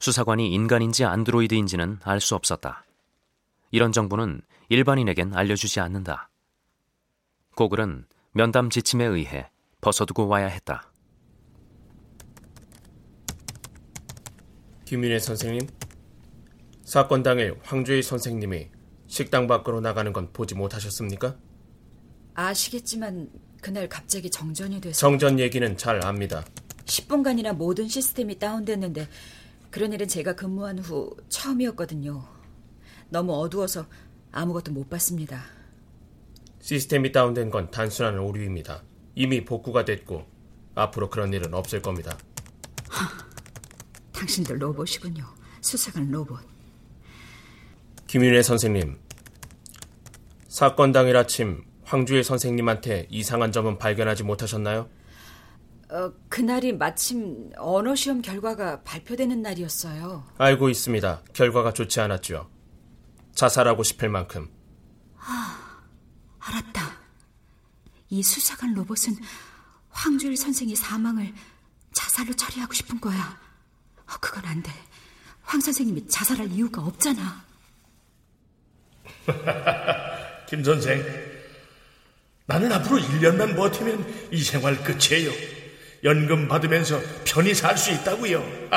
수사관이 0.00 0.52
인간인지 0.52 1.06
안드로이드인지는 1.06 2.00
알 2.02 2.20
수 2.20 2.34
없었다. 2.34 2.84
이런 3.70 3.90
정보는 3.90 4.42
일반인에겐 4.68 5.34
알려주지 5.34 5.80
않는다. 5.80 6.28
고글은 7.54 8.04
면담 8.32 8.68
지침에 8.68 9.06
의해 9.06 9.48
벗어두고 9.80 10.28
와야 10.28 10.46
했다. 10.48 10.92
김윤혜 14.84 15.18
선생님, 15.20 15.66
사건 16.86 17.24
당일 17.24 17.58
황주희 17.64 18.00
선생님이 18.00 18.68
식당 19.08 19.48
밖으로 19.48 19.80
나가는 19.80 20.12
건 20.12 20.32
보지 20.32 20.54
못하셨습니까? 20.54 21.36
아시겠지만 22.34 23.28
그날 23.60 23.88
갑자기 23.88 24.30
정전이 24.30 24.80
돼서 24.80 24.96
정전 24.96 25.40
얘기는 25.40 25.76
잘 25.76 26.04
압니다. 26.06 26.44
10분간이나 26.84 27.56
모든 27.56 27.88
시스템이 27.88 28.38
다운됐는데 28.38 29.08
그런 29.72 29.92
일은 29.92 30.06
제가 30.06 30.36
근무한 30.36 30.78
후 30.78 31.16
처음이었거든요. 31.28 32.24
너무 33.08 33.34
어두워서 33.34 33.86
아무것도 34.30 34.70
못 34.70 34.88
봤습니다. 34.88 35.42
시스템이 36.60 37.10
다운된 37.10 37.50
건 37.50 37.68
단순한 37.72 38.16
오류입니다. 38.20 38.84
이미 39.16 39.44
복구가 39.44 39.84
됐고 39.84 40.24
앞으로 40.76 41.10
그런 41.10 41.32
일은 41.32 41.52
없을 41.52 41.82
겁니다. 41.82 42.16
당신들 44.12 44.62
로봇이군요. 44.62 45.24
수사관 45.60 46.12
로봇. 46.12 46.55
김윤혜 48.06 48.42
선생님, 48.42 48.98
사건 50.48 50.92
당일 50.92 51.16
아침 51.16 51.64
황주일 51.84 52.22
선생님한테 52.24 53.08
이상한 53.10 53.52
점은 53.52 53.78
발견하지 53.78 54.22
못하셨나요? 54.22 54.88
어, 55.90 56.12
그날이 56.28 56.72
마침 56.72 57.50
언어 57.56 57.94
시험 57.94 58.22
결과가 58.22 58.82
발표되는 58.82 59.42
날이었어요. 59.42 60.24
알고 60.38 60.68
있습니다. 60.68 61.22
결과가 61.32 61.72
좋지 61.72 62.00
않았죠. 62.00 62.48
자살하고 63.34 63.82
싶을 63.82 64.08
만큼. 64.08 64.50
아, 65.18 65.80
알았다. 66.38 66.96
이 68.10 68.22
수사관 68.22 68.74
로봇은 68.74 69.16
황주일 69.90 70.36
선생의 70.36 70.76
사망을 70.76 71.32
자살로 71.92 72.34
처리하고 72.34 72.72
싶은 72.72 73.00
거야. 73.00 73.38
어, 73.98 74.12
그건 74.20 74.44
안 74.44 74.62
돼. 74.62 74.70
황 75.42 75.60
선생님이 75.60 76.08
자살할 76.08 76.50
이유가 76.50 76.82
없잖아. 76.82 77.45
김 80.48 80.62
선생, 80.64 81.04
나는 82.46 82.72
앞으로 82.72 82.98
1년만 83.00 83.56
버티면 83.56 84.28
이 84.32 84.42
생활 84.42 84.76
끝이에요. 84.82 85.30
연금 86.04 86.46
받으면서 86.46 87.00
편히 87.24 87.54
살 87.54 87.76
수 87.76 87.90
있다고요. 87.92 88.44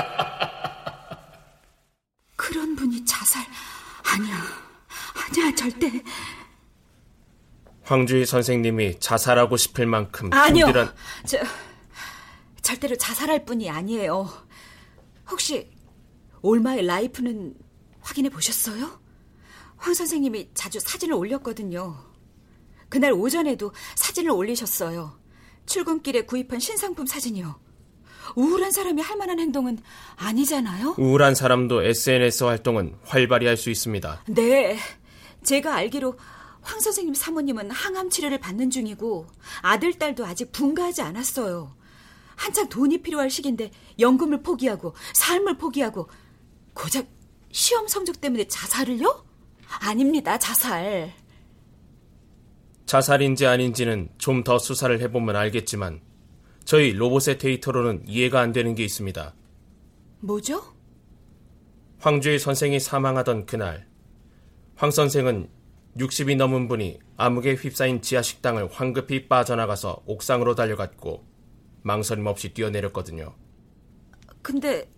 그런 2.35 2.75
분이 2.75 3.05
자살 3.05 3.43
아니야. 4.03 4.35
아니야, 5.15 5.53
절대. 5.55 5.91
황주희 7.83 8.25
선생님이 8.25 8.99
자살하고 8.99 9.57
싶을 9.57 9.85
만큼 9.85 10.31
아니요. 10.33 10.65
힘들한... 10.65 10.93
저 11.25 11.37
절대로 12.61 12.95
자살할 12.95 13.45
뿐이 13.45 13.69
아니에요. 13.69 14.29
혹시 15.29 15.69
올마의 16.41 16.85
라이프는 16.85 17.53
확인해 18.01 18.29
보셨어요? 18.29 18.99
황 19.79 19.93
선생님이 19.93 20.49
자주 20.53 20.79
사진을 20.79 21.15
올렸거든요. 21.15 21.97
그날 22.89 23.13
오전에도 23.13 23.71
사진을 23.95 24.31
올리셨어요. 24.31 25.17
출근길에 25.65 26.23
구입한 26.23 26.59
신상품 26.59 27.05
사진이요. 27.05 27.59
우울한 28.35 28.71
사람이 28.71 29.01
할 29.01 29.17
만한 29.17 29.39
행동은 29.39 29.79
아니잖아요? 30.15 30.95
우울한 30.97 31.33
사람도 31.33 31.83
SNS 31.83 32.43
활동은 32.43 32.95
활발히 33.03 33.47
할 33.47 33.57
수 33.57 33.69
있습니다. 33.69 34.23
네. 34.27 34.77
제가 35.43 35.75
알기로 35.75 36.17
황 36.61 36.79
선생님 36.79 37.13
사모님은 37.13 37.71
항암 37.71 38.09
치료를 38.09 38.39
받는 38.39 38.69
중이고 38.69 39.27
아들, 39.61 39.93
딸도 39.93 40.25
아직 40.25 40.51
분가하지 40.51 41.01
않았어요. 41.01 41.75
한창 42.35 42.69
돈이 42.69 43.01
필요할 43.01 43.29
시기인데 43.29 43.71
연금을 43.99 44.43
포기하고 44.43 44.93
삶을 45.13 45.57
포기하고 45.57 46.09
고작 46.73 47.07
시험 47.51 47.87
성적 47.87 48.21
때문에 48.21 48.47
자살을요? 48.47 49.28
아닙니다, 49.81 50.37
자살. 50.37 51.11
자살인지 52.85 53.45
아닌지는 53.45 54.09
좀 54.17 54.43
더 54.43 54.57
수사를 54.57 54.99
해보면 54.99 55.35
알겠지만 55.35 56.01
저희 56.65 56.91
로봇의 56.93 57.37
데이터로는 57.37 58.03
이해가 58.07 58.39
안 58.41 58.51
되는 58.51 58.73
게 58.73 58.83
있습니다. 58.83 59.35
뭐죠? 60.21 60.61
황주희 61.99 62.39
선생이 62.39 62.79
사망하던 62.79 63.45
그날 63.45 63.87
황 64.75 64.89
선생은 64.91 65.49
60이 65.97 66.35
넘은 66.37 66.67
분이 66.67 66.99
암흑에 67.17 67.55
휩싸인 67.55 68.01
지하 68.01 68.21
식당을 68.21 68.69
황급히 68.71 69.27
빠져나가서 69.27 70.03
옥상으로 70.05 70.55
달려갔고 70.55 71.25
망설임 71.81 72.25
없이 72.27 72.53
뛰어내렸거든요. 72.53 73.35
근데 74.41 74.89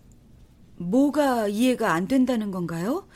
뭐가 0.76 1.48
이해가 1.48 1.92
안 1.92 2.06
된다는 2.08 2.50
건가요? 2.50 3.08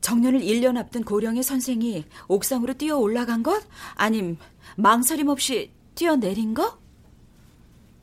정년을 0.00 0.40
1년 0.40 0.76
앞둔 0.76 1.04
고령의 1.04 1.42
선생이 1.42 2.04
옥상으로 2.28 2.74
뛰어 2.74 2.96
올라간 2.96 3.42
것? 3.42 3.62
아님 3.94 4.36
망설임 4.76 5.28
없이 5.28 5.72
뛰어내린 5.94 6.54
것? 6.54 6.78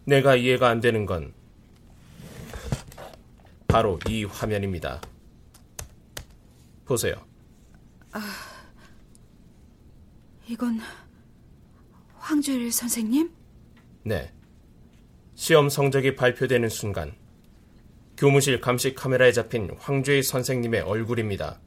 내가 0.06 0.36
이해가 0.36 0.70
안 0.70 0.82
되는 0.82 1.06
건 1.06 1.34
바로 3.68 4.00
이 4.10 4.24
화면입니다. 4.26 5.02
보세요. 6.86 7.16
아, 8.12 8.22
이건 10.48 10.80
황주일 12.18 12.72
선생님? 12.72 13.32
네. 14.04 14.32
시험 15.36 15.70
성적이 15.70 16.16
발표되는 16.16 16.70
순간 16.70 17.16
교무실 18.18 18.62
감시 18.62 18.94
카메라에 18.94 19.32
잡힌 19.32 19.76
황주희 19.80 20.22
선생님의 20.22 20.82
얼굴입니다. 20.82 21.60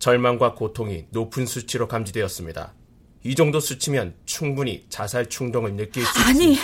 절망과 0.00 0.54
고통이 0.54 1.06
높은 1.10 1.46
수치로 1.46 1.86
감지되었습니다. 1.86 2.74
이 3.22 3.34
정도 3.34 3.60
수치면 3.60 4.14
충분히 4.24 4.86
자살 4.88 5.28
충동을 5.28 5.76
느낄 5.76 6.04
수 6.04 6.20
아니, 6.20 6.52
있습니다. 6.52 6.62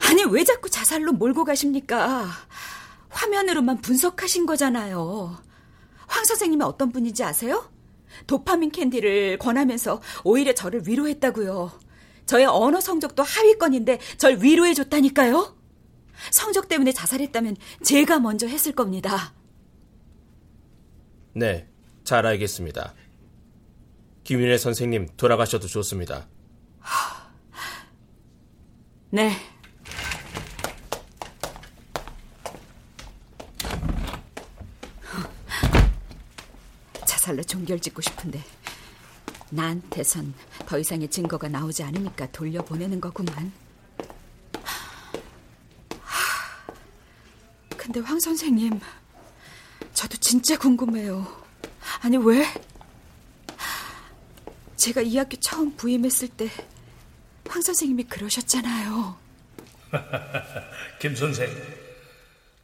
아니 0.00 0.24
왜 0.24 0.44
자꾸 0.44 0.68
자살로 0.68 1.12
몰고 1.12 1.44
가십니까? 1.44 2.28
화면으로만 3.08 3.80
분석하신 3.80 4.46
거잖아요. 4.46 5.38
황 6.06 6.24
선생님이 6.24 6.64
어떤 6.64 6.90
분인지 6.90 7.22
아세요? 7.22 7.70
도파민 8.26 8.70
캔디를 8.70 9.38
권하면서 9.38 10.02
오히려 10.24 10.52
저를 10.54 10.82
위로했다고요. 10.86 11.70
저의 12.26 12.46
언어 12.46 12.80
성적도 12.80 13.22
하위권인데 13.22 14.00
절 14.18 14.42
위로해 14.42 14.74
줬다니까요. 14.74 15.56
성적 16.32 16.68
때문에 16.68 16.92
자살했다면 16.92 17.56
제가 17.82 18.18
먼저 18.18 18.48
했을 18.48 18.72
겁니다. 18.72 19.34
네, 21.32 21.68
잘 22.04 22.26
알겠습니다. 22.26 22.94
김윤혜 24.24 24.58
선생님 24.58 25.08
돌아가셔도 25.16 25.66
좋습니다. 25.66 26.28
네. 29.10 29.32
자살로 37.06 37.42
종결짓고 37.42 38.02
싶은데 38.02 38.42
나한테선 39.50 40.34
더 40.66 40.78
이상의 40.78 41.08
증거가 41.08 41.48
나오지 41.48 41.82
않으니까 41.84 42.30
돌려보내는 42.32 43.00
거구만. 43.00 43.52
근데 47.76 48.00
황 48.00 48.18
선생님, 48.18 48.80
저도 49.92 50.16
진짜 50.16 50.58
궁금해요. 50.58 51.43
아니, 52.00 52.16
왜? 52.16 52.46
제가 54.76 55.00
이 55.00 55.16
학교 55.16 55.36
처음 55.36 55.74
부임했을 55.76 56.28
때 56.28 56.48
황 57.48 57.62
선생님이 57.62 58.04
그러셨잖아요. 58.04 59.16
김 60.98 61.14
선생, 61.14 61.48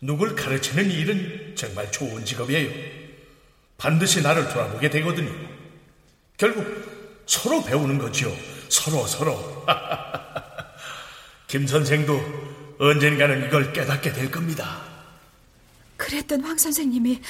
누굴 0.00 0.34
가르치는 0.34 0.90
일은 0.90 1.54
정말 1.54 1.90
좋은 1.92 2.24
직업이에요. 2.24 2.70
반드시 3.78 4.20
나를 4.20 4.48
돌아보게 4.48 4.90
되거든요. 4.90 5.30
결국 6.36 7.22
서로 7.26 7.62
배우는 7.62 7.98
거지요. 7.98 8.34
서로 8.68 9.06
서로. 9.06 9.64
김 11.46 11.66
선생도 11.66 12.76
언젠가는 12.78 13.46
이걸 13.46 13.72
깨닫게 13.72 14.12
될 14.12 14.30
겁니다. 14.30 14.82
그랬던 15.96 16.42
황 16.42 16.56
선생님이 16.56 17.20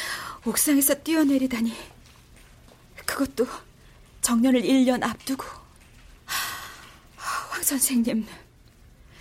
옥상에서 0.45 0.95
뛰어내리다니. 1.03 1.75
그것도 3.07 3.47
정년을 4.23 4.63
1년 4.63 5.03
앞두고. 5.03 5.45
황 7.17 7.63
선생님, 7.63 8.27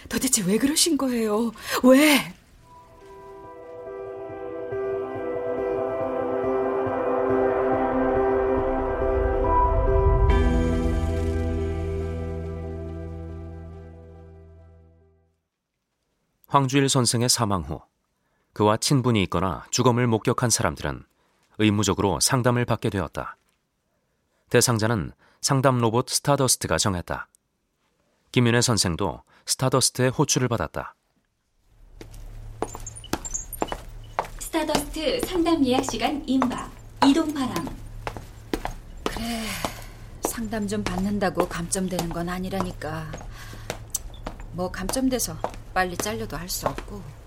도대체 0.07 0.41
왜 0.43 0.57
그러신 0.57 0.97
거예요? 0.97 1.51
왜? 1.83 2.33
황주일 16.47 16.89
선생의 16.89 17.29
사망 17.29 17.61
후 17.61 17.79
그와 18.53 18.77
친분이 18.77 19.21
있거나 19.23 19.65
주검을 19.71 20.07
목격한 20.07 20.49
사람들은 20.49 21.03
의무적으로 21.59 22.19
상담을 22.19 22.65
받게 22.65 22.89
되었다. 22.89 23.37
대상자는 24.49 25.11
상담 25.41 25.77
로봇 25.79 26.09
스타더스트가 26.09 26.77
정했다. 26.77 27.27
김윤혜 28.31 28.61
선생도 28.61 29.23
스타더스트의 29.45 30.09
호출을 30.11 30.47
받았다. 30.47 30.95
스타더스트 34.39 35.19
상담 35.25 35.63
예약 35.65 35.83
시간 35.85 36.23
임박. 36.27 36.71
이동 37.05 37.33
바람. 37.33 37.65
그래, 39.03 39.45
상담 40.23 40.67
좀 40.67 40.83
받는다고 40.83 41.47
감점되는 41.47 42.09
건 42.09 42.27
아니라니까. 42.29 43.11
뭐 44.53 44.69
감점돼서 44.71 45.37
빨리 45.73 45.95
잘려도 45.95 46.35
할 46.35 46.49
수 46.49 46.67
없고. 46.67 47.18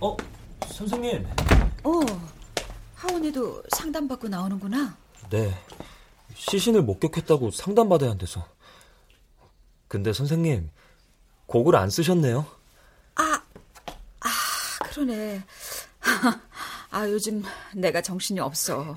어, 0.00 0.16
선생님. 0.66 1.26
어, 1.84 1.90
하원에도 2.94 3.62
상담받고 3.74 4.28
나오는구나. 4.28 4.96
네. 5.30 5.54
시신을 6.34 6.82
목격했다고 6.82 7.50
상담받아야 7.50 8.10
한대서. 8.10 8.46
근데 9.88 10.12
선생님, 10.12 10.70
곡을 11.46 11.76
안 11.76 11.90
쓰셨네요. 11.90 12.46
아, 13.16 13.42
아, 14.20 14.28
그러네. 14.84 15.44
아, 16.90 17.08
요즘 17.08 17.42
내가 17.74 18.00
정신이 18.00 18.40
없어. 18.40 18.94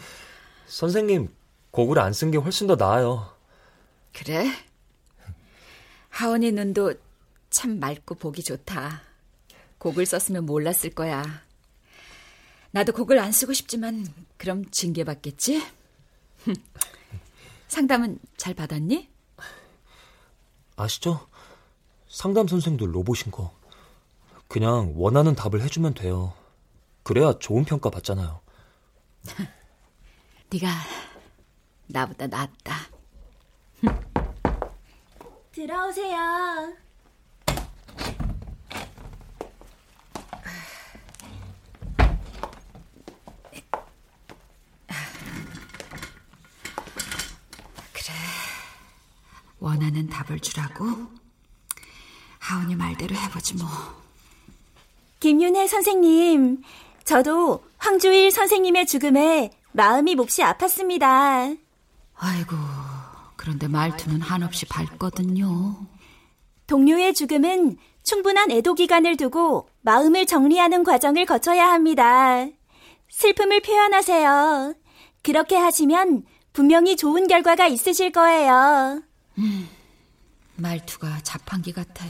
선생님, 0.67 1.33
곡을 1.71 1.99
안 1.99 2.11
쓴 2.13 2.31
게 2.31 2.37
훨씬 2.37 2.67
더 2.67 2.75
나아요. 2.75 3.33
그래? 4.13 4.45
하원이 6.09 6.51
눈도 6.51 6.93
참 7.49 7.79
맑고 7.79 8.15
보기 8.15 8.43
좋다. 8.43 9.01
곡을 9.83 10.05
썼으면 10.05 10.45
몰랐을 10.45 10.91
거야. 10.95 11.25
나도 12.71 12.93
곡을 12.93 13.19
안 13.19 13.33
쓰고 13.33 13.51
싶지만 13.51 14.07
그럼 14.37 14.63
징계받겠지? 14.71 15.61
상담은 17.67 18.17
잘 18.37 18.53
받았니? 18.53 19.09
아시죠? 20.77 21.27
상담 22.07 22.47
선생도 22.47 22.85
로봇인 22.85 23.31
거. 23.31 23.53
그냥 24.47 24.93
원하는 24.95 25.35
답을 25.35 25.61
해주면 25.61 25.95
돼요. 25.95 26.33
그래야 27.03 27.37
좋은 27.37 27.65
평가 27.65 27.89
받잖아요. 27.89 28.39
네가 30.49 30.67
나보다 31.87 32.27
낫다. 32.27 32.75
들어오세요. 35.51 36.73
원하는 49.63 50.09
답을 50.09 50.41
주라고? 50.41 50.85
하은이 52.39 52.75
말대로 52.75 53.15
해보지 53.15 53.55
뭐. 53.55 53.65
김윤혜 55.21 55.67
선생님, 55.67 56.61
저도 57.05 57.63
황주일 57.77 58.29
선생님의 58.29 58.85
죽음에 58.85 59.51
마음이 59.71 60.15
몹시 60.15 60.41
아팠습니다. 60.41 61.57
아이고, 62.15 62.57
그런데 63.37 63.69
말투는 63.69 64.19
한없이 64.19 64.65
밝거든요. 64.65 65.77
동료의 66.67 67.13
죽음은 67.13 67.77
충분한 68.03 68.51
애도 68.51 68.75
기간을 68.75 69.15
두고 69.15 69.69
마음을 69.79 70.25
정리하는 70.25 70.83
과정을 70.83 71.25
거쳐야 71.25 71.69
합니다. 71.69 72.45
슬픔을 73.09 73.61
표현하세요. 73.61 74.73
그렇게 75.21 75.55
하시면 75.55 76.25
분명히 76.51 76.97
좋은 76.97 77.27
결과가 77.27 77.67
있으실 77.67 78.11
거예요. 78.11 79.01
음, 79.37 79.67
말투가 80.55 81.21
자판기 81.21 81.73
같아. 81.73 82.05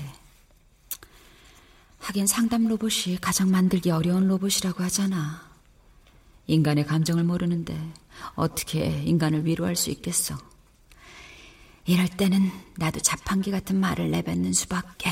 하긴 2.00 2.28
상담 2.28 2.68
로봇이 2.68 3.18
가장 3.22 3.50
만들기 3.50 3.90
어려운 3.90 4.28
로봇이라고 4.28 4.84
하잖아. 4.84 5.50
인간의 6.48 6.86
감정을 6.86 7.24
모르는데 7.24 7.78
어떻게 8.36 9.02
인간을 9.04 9.46
위로할 9.46 9.76
수 9.78 9.90
있겠어. 9.90 10.38
이럴 11.86 12.08
때는 12.08 12.52
나도 12.78 13.00
자판기 13.00 13.52
같은 13.52 13.78
말을 13.80 14.12
내뱉는 14.12 14.52
수밖에. 14.54 15.10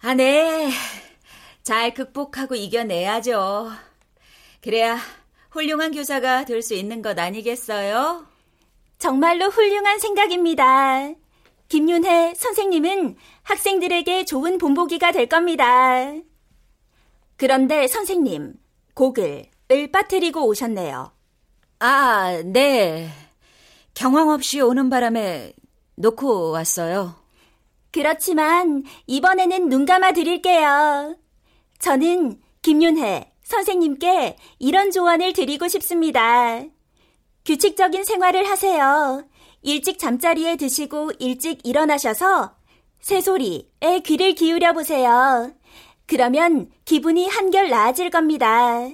아, 0.00 0.14
네. 0.14 0.72
잘 1.62 1.92
극복하고 1.94 2.54
이겨내야죠. 2.54 3.72
그래야 4.62 4.98
훌륭한 5.50 5.92
교사가 5.92 6.44
될 6.44 6.62
수 6.62 6.74
있는 6.74 7.02
것 7.02 7.18
아니겠어요? 7.18 8.26
정말로 8.98 9.46
훌륭한 9.46 9.98
생각입니다. 9.98 11.10
김윤혜 11.68 12.34
선생님은 12.34 13.16
학생들에게 13.42 14.24
좋은 14.24 14.58
본보기가 14.58 15.12
될 15.12 15.26
겁니다. 15.26 16.12
그런데 17.36 17.86
선생님, 17.86 18.54
곡을 18.94 19.46
을 19.70 19.90
빠뜨리고 19.90 20.46
오셨네요. 20.46 21.12
아, 21.80 22.42
네. 22.44 23.10
경황 23.94 24.28
없이 24.28 24.60
오는 24.60 24.88
바람에 24.88 25.52
놓고 25.96 26.52
왔어요. 26.52 27.16
그렇지만 27.90 28.84
이번에는 29.06 29.68
눈 29.68 29.86
감아 29.86 30.12
드릴게요. 30.12 31.16
저는 31.78 32.40
김윤혜 32.62 33.32
선생님께 33.42 34.36
이런 34.58 34.90
조언을 34.90 35.32
드리고 35.32 35.66
싶습니다. 35.68 36.62
규칙적인 37.46 38.02
생활을 38.02 38.48
하세요. 38.48 39.24
일찍 39.62 40.00
잠자리에 40.00 40.56
드시고 40.56 41.12
일찍 41.20 41.64
일어나셔서 41.64 42.56
새소리에 42.98 44.00
귀를 44.04 44.34
기울여 44.34 44.72
보세요. 44.72 45.52
그러면 46.06 46.68
기분이 46.84 47.28
한결 47.28 47.70
나아질 47.70 48.10
겁니다. 48.10 48.88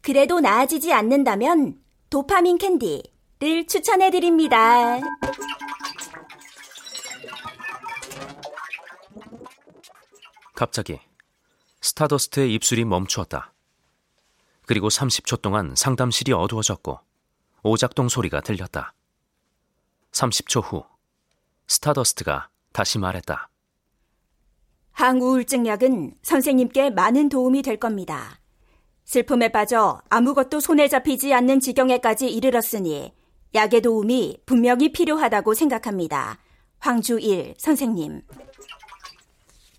그래도 0.00 0.40
나아지지 0.40 0.94
않는다면 0.94 1.78
도파민 2.08 2.56
캔디를 2.56 3.66
추천해 3.68 4.10
드립니다. 4.10 4.98
갑자기 10.54 10.98
스타더스트의 11.82 12.54
입술이 12.54 12.86
멈추었다. 12.86 13.52
그리고 14.64 14.88
30초 14.88 15.42
동안 15.42 15.74
상담실이 15.76 16.32
어두워졌고 16.32 17.00
오작동 17.66 18.08
소리가 18.08 18.40
들렸다. 18.40 18.94
30초 20.12 20.62
후 20.64 20.84
스타더스트가 21.66 22.48
다시 22.72 22.98
말했다. 22.98 23.50
항우울증 24.92 25.66
약은 25.66 26.14
선생님께 26.22 26.90
많은 26.90 27.28
도움이 27.28 27.62
될 27.62 27.76
겁니다. 27.78 28.40
슬픔에 29.04 29.50
빠져 29.50 30.00
아무것도 30.08 30.60
손에 30.60 30.88
잡히지 30.88 31.34
않는 31.34 31.60
지경에까지 31.60 32.28
이르렀으니 32.28 33.12
약의 33.54 33.82
도움이 33.82 34.42
분명히 34.46 34.92
필요하다고 34.92 35.54
생각합니다. 35.54 36.38
황주일 36.78 37.54
선생님. 37.58 38.22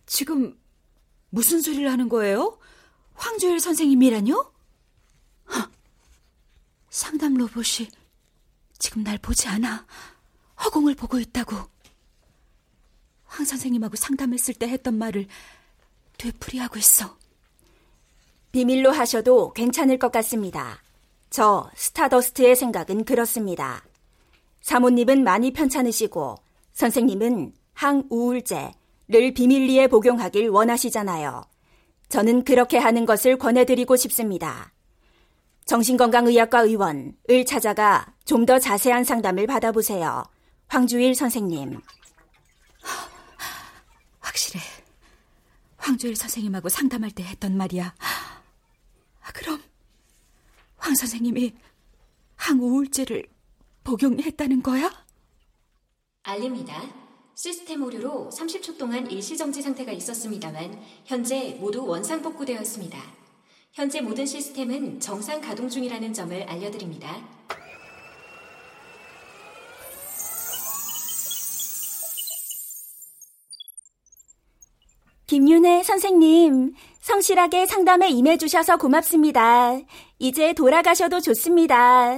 지금 0.06 0.58
무슨 1.30 1.62
소리를 1.62 1.92
하는 1.92 2.10
거예요? 2.10 2.58
황주일 3.16 3.60
선생님이라뇨? 3.60 4.52
하, 5.46 5.70
상담 6.98 7.36
로봇이 7.36 7.90
지금 8.80 9.04
날 9.04 9.20
보지 9.20 9.48
않아. 9.48 9.86
허공을 10.66 10.96
보고 10.96 11.20
있다고. 11.20 11.56
황 13.26 13.46
선생님하고 13.46 13.96
상담했을 13.96 14.56
때 14.56 14.68
했던 14.68 14.98
말을 14.98 15.28
되풀이하고 16.18 16.80
있어. 16.80 17.16
비밀로 18.52 18.90
하셔도 18.90 19.54
괜찮을 19.54 20.00
것 20.00 20.12
같습니다. 20.12 20.82
저 21.30 21.70
스타더스트의 21.76 22.56
생각은 22.56 23.06
그렇습니다. 23.06 23.84
사모님은 24.62 25.24
많이 25.24 25.54
편찮으시고 25.54 26.38
선생님은 26.74 27.54
항우울제를 27.74 29.36
비밀리에 29.36 29.86
복용하길 29.86 30.50
원하시잖아요. 30.50 31.44
저는 32.10 32.44
그렇게 32.44 32.80
하는 32.80 33.06
것을 33.06 33.38
권해드리고 33.38 33.98
싶습니다. 33.98 34.72
정신건강의학과 35.68 36.62
의원을 36.62 37.46
찾아가 37.46 38.14
좀 38.26 38.46
더 38.46 38.58
자세한 38.60 39.04
상담을 39.04 39.46
받아보세요. 39.48 40.24
황주일 40.68 41.14
선생님. 41.16 41.82
확실해. 44.20 44.60
황주일 45.78 46.16
선생님하고 46.16 46.70
상담할 46.70 47.12
때 47.12 47.24
했던 47.24 47.58
말이야. 47.58 47.94
아, 48.00 49.32
그럼 49.34 49.62
황 50.78 50.96
선생님이 50.96 51.54
항우울제를 52.38 53.26
복용했다는 53.84 54.64
거야? 54.64 54.90
알립니다. 56.24 56.82
시스템 57.36 57.84
오류로 57.84 58.30
30초 58.34 58.78
동안 58.78 59.10
일시정지 59.12 59.62
상태가 59.62 59.92
있었습니다만 59.92 60.82
현재 61.06 61.58
모두 61.60 61.86
원상복구되었습니다. 61.86 62.98
현재 63.78 64.02
모든 64.02 64.26
시스템은 64.26 65.00
정상 65.00 65.40
가동 65.40 65.70
중이라는 65.70 66.12
점을 66.12 66.42
알려드립니다. 66.50 67.16
김윤혜 75.28 75.84
선생님, 75.84 76.74
성실하게 77.02 77.68
상담에 77.68 78.10
임해주셔서 78.10 78.78
고맙습니다. 78.78 79.80
이제 80.18 80.54
돌아가셔도 80.54 81.20
좋습니다. 81.20 82.18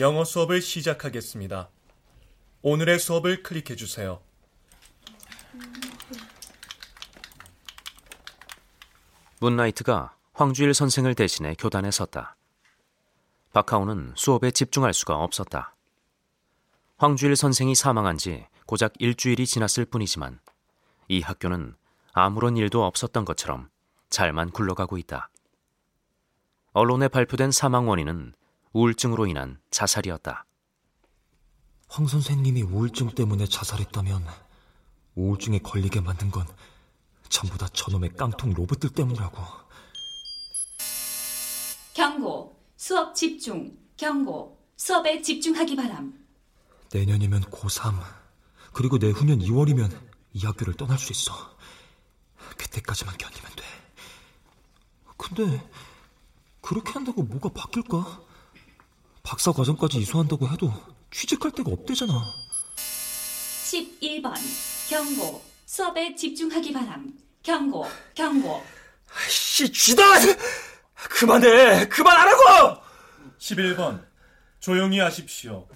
영어 0.00 0.24
수업을 0.24 0.62
시작하겠습니다. 0.62 1.68
오늘의 2.62 2.98
수업을 2.98 3.42
클릭해 3.42 3.76
주세요. 3.76 4.22
문나이트가 9.40 10.16
황주일 10.32 10.72
선생을 10.72 11.14
대신해 11.14 11.54
교단에 11.58 11.90
섰다. 11.90 12.34
박하오는 13.52 14.14
수업에 14.16 14.50
집중할 14.50 14.94
수가 14.94 15.16
없었다. 15.16 15.76
황주일 16.96 17.36
선생이 17.36 17.74
사망한 17.74 18.16
지 18.16 18.46
고작 18.64 18.94
일주일이 19.00 19.46
지났을 19.46 19.84
뿐이지만 19.84 20.40
이 21.08 21.20
학교는 21.20 21.76
아무런 22.14 22.56
일도 22.56 22.86
없었던 22.86 23.26
것처럼 23.26 23.68
잘만 24.08 24.50
굴러가고 24.52 24.96
있다. 24.96 25.28
언론에 26.72 27.08
발표된 27.08 27.50
사망 27.50 27.86
원인은 27.86 28.32
우울증으로 28.72 29.26
인한 29.26 29.60
자살이었다. 29.70 30.46
황 31.88 32.06
선생님이 32.06 32.62
우울증 32.62 33.10
때문에 33.10 33.46
자살했다면 33.46 34.24
우울증에 35.16 35.58
걸리게 35.58 36.00
만든 36.00 36.30
건 36.30 36.46
전부 37.28 37.58
다 37.58 37.66
저놈의 37.68 38.14
깡통 38.14 38.52
로봇들 38.52 38.90
때문이라고. 38.90 39.42
경고. 41.94 42.60
수업 42.76 43.14
집중, 43.14 43.76
경고, 43.96 44.58
수업에 44.76 45.20
집중하기 45.20 45.76
바람. 45.76 46.26
내년이면 46.92 47.42
고3. 47.42 47.92
그리고 48.72 48.96
내후년 48.96 49.40
2월이면 49.40 50.00
이 50.32 50.46
학교를 50.46 50.74
떠날 50.74 50.98
수 50.98 51.12
있어. 51.12 51.32
그때까지만 52.56 53.18
견디면 53.18 53.52
돼. 53.54 53.64
근데 55.18 55.70
그렇게 56.62 56.92
한다고 56.92 57.22
뭐가 57.22 57.50
바뀔까? 57.50 58.29
박사 59.22 59.52
과정까지 59.52 59.98
이수한다고 59.98 60.48
해도 60.48 60.72
취직할 61.10 61.52
데가 61.52 61.70
없대잖아. 61.70 62.12
11번 62.76 64.34
경고 64.88 65.42
수업에 65.66 66.14
집중하기 66.14 66.72
바람. 66.72 67.12
경고, 67.42 67.86
경고. 68.14 68.62
씨, 69.28 69.70
쥐다! 69.72 70.02
그만해! 70.94 71.88
그만하라고! 71.88 72.82
11번 73.38 74.04
조용히 74.60 74.98
하십시오. 74.98 75.66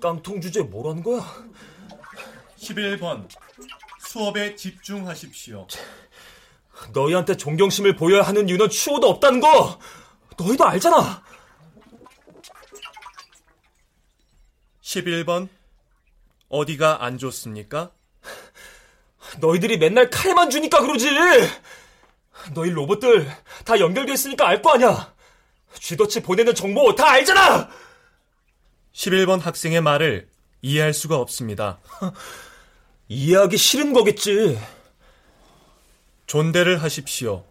깡통 0.00 0.40
주제 0.40 0.62
뭐라는 0.62 1.02
거야? 1.02 1.24
11번 2.58 3.28
수업에 4.00 4.56
집중하십시오. 4.56 5.66
너희한테 6.92 7.36
존경심을 7.36 7.96
보여야 7.96 8.22
하는 8.22 8.48
이유는 8.48 8.68
추호도 8.68 9.08
없다는 9.08 9.40
거 9.40 9.78
너희도 10.38 10.66
알잖아. 10.66 11.22
11번 14.96 15.48
어디가 16.48 17.04
안 17.04 17.18
좋습니까? 17.18 17.90
너희들이 19.40 19.78
맨날 19.78 20.08
칼만 20.10 20.50
주니까 20.50 20.80
그러지. 20.80 21.08
너희 22.54 22.70
로봇들 22.70 23.30
다 23.64 23.78
연결돼 23.80 24.12
있으니까 24.12 24.46
알 24.48 24.62
거 24.62 24.72
아니야. 24.74 25.14
쥐덫이 25.74 26.22
보내는 26.22 26.54
정보 26.54 26.94
다 26.94 27.10
알잖아. 27.10 27.68
11번 28.92 29.40
학생의 29.40 29.80
말을 29.82 30.28
이해할 30.62 30.94
수가 30.94 31.16
없습니다. 31.18 31.78
이해하기 33.08 33.56
싫은 33.56 33.92
거겠지. 33.92 34.58
존대를 36.26 36.82
하십시오. 36.82 37.44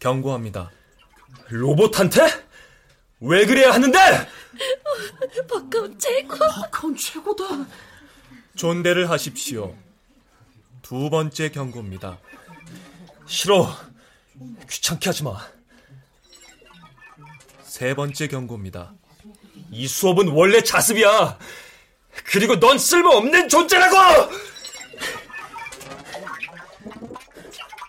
경고합니다. 0.00 0.70
로봇한테? 1.48 2.43
왜 3.20 3.46
그래야 3.46 3.72
하는데? 3.72 3.98
박하운 5.48 5.98
최고. 5.98 6.36
박하운 6.38 6.96
최고다. 6.96 7.44
존대를 8.56 9.10
하십시오. 9.10 9.74
두 10.82 11.10
번째 11.10 11.50
경고입니다. 11.50 12.18
싫어. 13.26 13.74
귀찮게 14.70 15.08
하지 15.08 15.24
마. 15.24 15.38
세 17.62 17.94
번째 17.94 18.28
경고입니다. 18.28 18.94
이 19.70 19.88
수업은 19.88 20.28
원래 20.28 20.62
자습이야. 20.62 21.38
그리고 22.26 22.60
넌 22.60 22.78
쓸모없는 22.78 23.48
존재라고! 23.48 23.96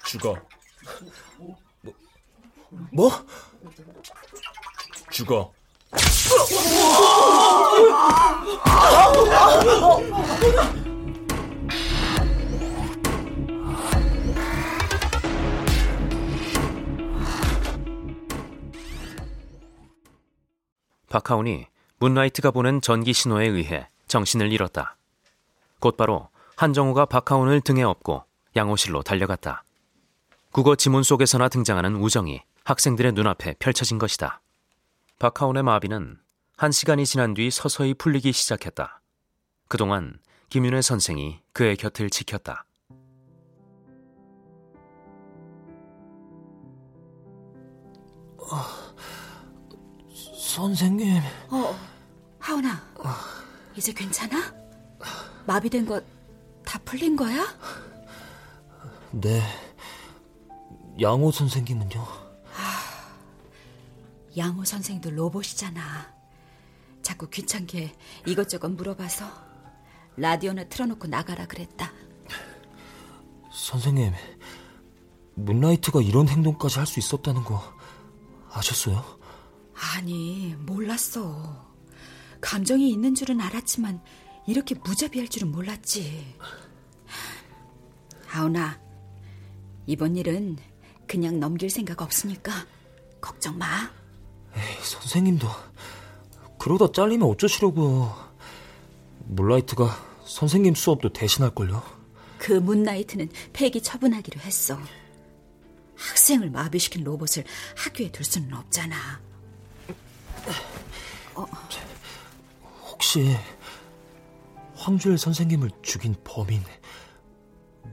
죽어. 0.05 0.35
뭐? 2.91 3.11
죽어. 5.15 5.53
박하운이 21.07 21.67
문라이트가 21.99 22.51
보낸 22.51 22.81
전기 22.81 23.13
신호에 23.13 23.47
의해 23.47 23.87
정신을 24.07 24.51
잃었다. 24.51 24.97
곧바로 25.79 26.27
한정우가 26.57 27.05
박하운을 27.05 27.61
등에 27.61 27.83
업고 27.83 28.25
양호실로 28.57 29.01
달려갔다. 29.01 29.63
국어 30.51 30.75
지문 30.75 31.03
속에서나 31.03 31.47
등장하는 31.47 31.95
우정이 31.95 32.41
학생들의 32.65 33.13
눈앞에 33.13 33.53
펼쳐진 33.59 33.97
것이다. 33.97 34.41
박하운의 35.19 35.63
마비는 35.63 36.17
한 36.57 36.71
시간이 36.71 37.05
지난 37.05 37.33
뒤 37.33 37.49
서서히 37.49 37.93
풀리기 37.93 38.31
시작했다. 38.33 39.01
그동안 39.69 40.19
김윤혜 40.49 40.81
선생이 40.81 41.41
그의 41.53 41.77
곁을 41.77 42.09
지켰다. 42.09 42.65
선생님. 50.55 51.21
어, 51.49 51.75
하은아. 52.39 52.81
이제 53.75 53.91
괜찮아? 53.91 54.53
마비된 55.45 55.85
거다 55.85 56.79
풀린 56.85 57.15
거야? 57.15 57.45
네. 59.11 59.41
양호 61.01 61.31
선생님은요? 61.31 62.24
양호 64.37 64.63
선생도 64.65 65.11
로봇이잖아. 65.11 66.13
자꾸 67.01 67.29
귀찮게 67.29 67.93
이것저것 68.25 68.69
물어봐서 68.69 69.25
라디오나 70.17 70.65
틀어놓고 70.65 71.07
나가라 71.07 71.45
그랬다. 71.45 71.91
선생님, 73.51 74.13
문라이트가 75.35 76.01
이런 76.01 76.27
행동까지 76.27 76.79
할 76.79 76.85
수 76.87 76.99
있었다는 76.99 77.43
거 77.43 77.61
아셨어요? 78.51 79.03
아니, 79.95 80.55
몰랐어. 80.59 81.65
감정이 82.41 82.89
있는 82.89 83.15
줄은 83.15 83.41
알았지만 83.41 84.01
이렇게 84.47 84.75
무자비할 84.75 85.27
줄은 85.27 85.51
몰랐지. 85.51 86.35
하은아, 88.27 88.79
이번 89.87 90.15
일은 90.15 90.57
그냥 91.07 91.39
넘길 91.39 91.69
생각 91.69 92.01
없으니까 92.01 92.51
걱정 93.21 93.57
마. 93.57 93.89
에이, 94.55 94.77
선생님도 94.81 95.47
그러다 96.57 96.91
잘리면 96.91 97.27
어쩌시려고요. 97.29 98.15
문라이트가 99.25 99.89
선생님 100.25 100.75
수업도 100.75 101.13
대신할걸요. 101.13 101.81
그 102.37 102.53
문나이트는 102.53 103.29
폐기 103.53 103.81
처분하기로 103.81 104.41
했어. 104.41 104.77
학생을 105.95 106.49
마비시킨 106.49 107.03
로봇을 107.03 107.43
학교에 107.77 108.11
둘 108.11 108.25
수는 108.25 108.53
없잖아. 108.53 109.21
어. 111.35 111.45
혹시 112.91 113.35
황주엘 114.75 115.17
선생님을 115.17 115.71
죽인 115.81 116.15
범인 116.23 116.61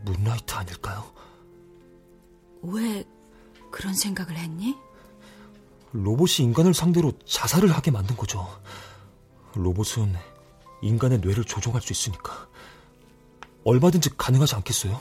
문라이트 0.04 0.54
아닐까요? 0.54 1.12
왜 2.62 3.04
그런 3.70 3.94
생각을 3.94 4.36
했니? 4.36 4.76
로봇이 5.92 6.46
인간을 6.46 6.74
상대로 6.74 7.12
자살을 7.26 7.70
하게 7.72 7.90
만든 7.90 8.16
거죠. 8.16 8.46
로봇은 9.54 10.14
인간의 10.80 11.18
뇌를 11.18 11.44
조종할 11.44 11.82
수 11.82 11.92
있으니까 11.92 12.48
얼마든지 13.64 14.16
가능하지 14.16 14.54
않겠어요? 14.56 15.00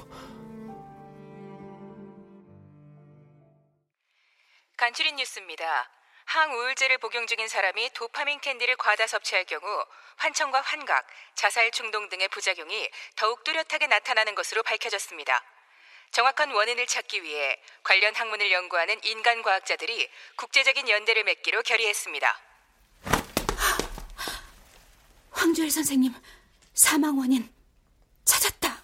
간추린 4.78 5.16
뉴스입니다. 5.16 5.90
항우울제를 6.26 6.98
복용 7.00 7.28
중인 7.28 7.48
사람이 7.48 7.92
도파민 7.94 8.40
캔디를 8.40 8.76
과다 8.78 9.08
섭취할 9.08 9.46
경우 9.46 9.62
환청과 10.18 10.62
환각, 10.62 11.06
자살 11.36 11.72
충동 11.72 12.10
등의 12.10 12.30
부작용이 12.30 12.90
더욱 13.16 13.44
뚜렷하게 13.44 13.88
나타나는 13.88 14.36
것으로 14.36 14.64
밝혀졌습니다. 14.64 15.42
정확한 16.12 16.52
원인을 16.52 16.88
찾기 16.88 17.24
위해 17.24 17.58
관련 17.84 18.14
학문을 18.14 18.52
연구하는 18.52 19.00
인간 19.04 19.42
과학자들이 19.42 20.10
국제적인 20.36 20.90
연대를 20.90 21.24
맺기로 21.24 21.64
결의했습니다. 21.64 22.40
황주일 25.32 25.72
선생님 25.72 26.14
사망 26.74 27.18
원인 27.18 27.50
찾았다. 28.26 28.84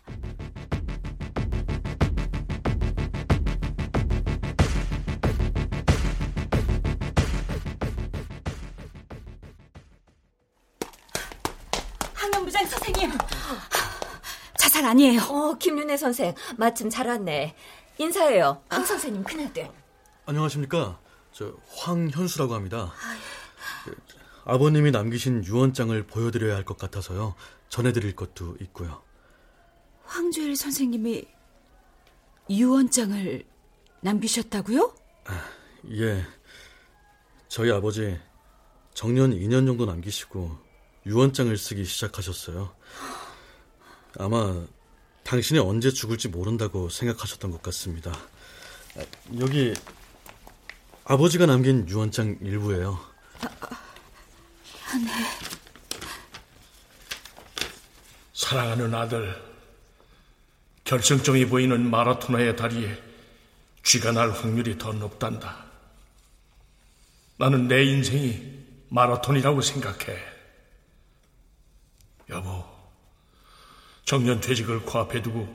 항염부장 12.13 12.65
선생님. 12.65 13.36
자살 14.77 14.85
아니에요. 14.85 15.21
어, 15.21 15.57
김윤혜 15.57 15.97
선생. 15.97 16.35
마침 16.55 16.87
잘 16.89 17.07
왔네. 17.07 17.55
인사해요. 17.97 18.61
황 18.69 18.85
선생님 18.85 19.23
큰아들. 19.23 19.71
안녕하십니까. 20.27 20.99
저 21.31 21.51
황현수라고 21.77 22.53
합니다. 22.53 22.93
그, 23.85 23.97
아버님이 24.45 24.91
남기신 24.91 25.45
유언장을 25.45 26.05
보여드려야 26.05 26.55
할 26.55 26.63
것 26.63 26.77
같아서요. 26.77 27.33
전해드릴 27.69 28.15
것도 28.15 28.57
있고요. 28.61 29.01
황주일 30.05 30.55
선생님이 30.55 31.25
유언장을 32.51 33.43
남기셨다고요? 34.01 34.93
예. 35.95 36.23
저희 37.47 37.71
아버지 37.71 38.19
정년 38.93 39.31
2년 39.31 39.65
정도 39.65 39.85
남기시고 39.87 40.55
유언장을 41.07 41.57
쓰기 41.57 41.83
시작하셨어요. 41.83 42.75
아마 44.19 44.65
당신이 45.23 45.59
언제 45.59 45.91
죽을지 45.91 46.27
모른다고 46.27 46.89
생각하셨던 46.89 47.51
것 47.51 47.61
같습니다. 47.63 48.17
여기 49.39 49.73
아버지가 51.05 51.45
남긴 51.45 51.87
유언장 51.87 52.37
일부예요. 52.41 52.99
네. 55.05 55.11
사랑하는 58.33 58.93
아들, 58.93 59.41
결승점이 60.83 61.47
보이는 61.47 61.89
마라토너의 61.89 62.55
다리에 62.55 62.97
쥐가 63.83 64.13
날 64.13 64.31
확률이 64.31 64.77
더 64.77 64.93
높단다. 64.93 65.65
나는 67.37 67.67
내 67.67 67.83
인생이 67.83 68.65
마라톤이라고 68.89 69.61
생각해. 69.61 70.17
여보, 72.29 72.76
정년 74.07 74.39
퇴직을 74.39 74.83
코앞에 74.83 75.21
두고 75.21 75.53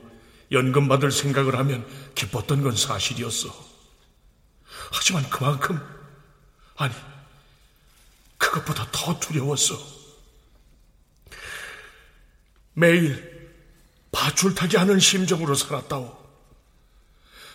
연금 0.51 0.87
받을 0.87 1.11
생각을 1.11 1.57
하면 1.57 1.87
기뻤던 2.13 2.61
건 2.61 2.75
사실이었어. 2.75 3.49
하지만 4.93 5.27
그만큼, 5.27 5.81
아니, 6.75 6.93
그것보다 8.37 8.87
더 8.91 9.19
두려웠어. 9.19 9.75
매일 12.73 13.51
밧줄타기 14.11 14.77
하는 14.77 14.99
심정으로 14.99 15.55
살았다오. 15.55 16.15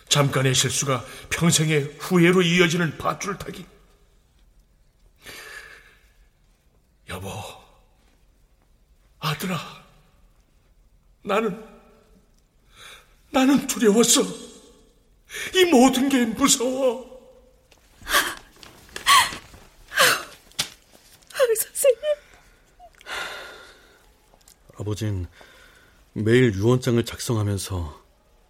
잠깐의 0.09 0.53
실수가 0.53 1.05
평생의 1.29 1.95
후회로 1.99 2.41
이어지는 2.41 2.97
밧줄타기. 2.97 3.65
여보, 7.07 7.31
아들아, 9.19 9.88
나는, 11.23 11.63
나는 13.31 13.67
두려웠어. 13.67 14.21
이 15.55 15.65
모든 15.65 16.09
게 16.09 16.25
무서워. 16.25 17.09
선생님. 21.55 22.01
아버진 24.79 25.27
매일 26.13 26.53
유언장을 26.53 27.03
작성하면서 27.05 28.01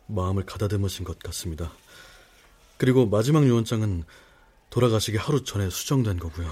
마음을 0.08 0.46
가다듬으신 0.46 1.06
것 1.06 1.20
같습니다. 1.20 1.72
그리고 2.78 3.06
마지막 3.06 3.46
유언장은 3.46 4.04
돌아가시기 4.70 5.18
하루 5.18 5.44
전에 5.44 5.70
수정된 5.70 6.20
거고요. 6.20 6.50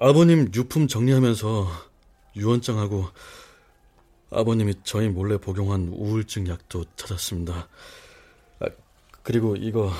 아버님 0.00 0.50
유품 0.54 0.86
정리하면서 0.86 1.68
유언장하고 2.36 3.08
아버님이 4.30 4.74
저희 4.84 5.08
몰래 5.08 5.38
복용한 5.38 5.88
우울증 5.92 6.48
약도 6.48 6.84
찾았습니다. 6.96 7.68
아, 8.60 8.66
그리고 9.22 9.56
이거 9.56 9.92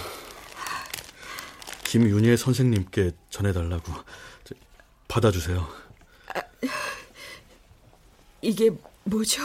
김윤희 1.85 2.37
선생님께 2.37 3.13
전해달라고 3.31 3.93
받아주세요. 5.09 5.67
아, 6.35 6.41
이게 8.43 8.71
뭐죠? 9.05 9.43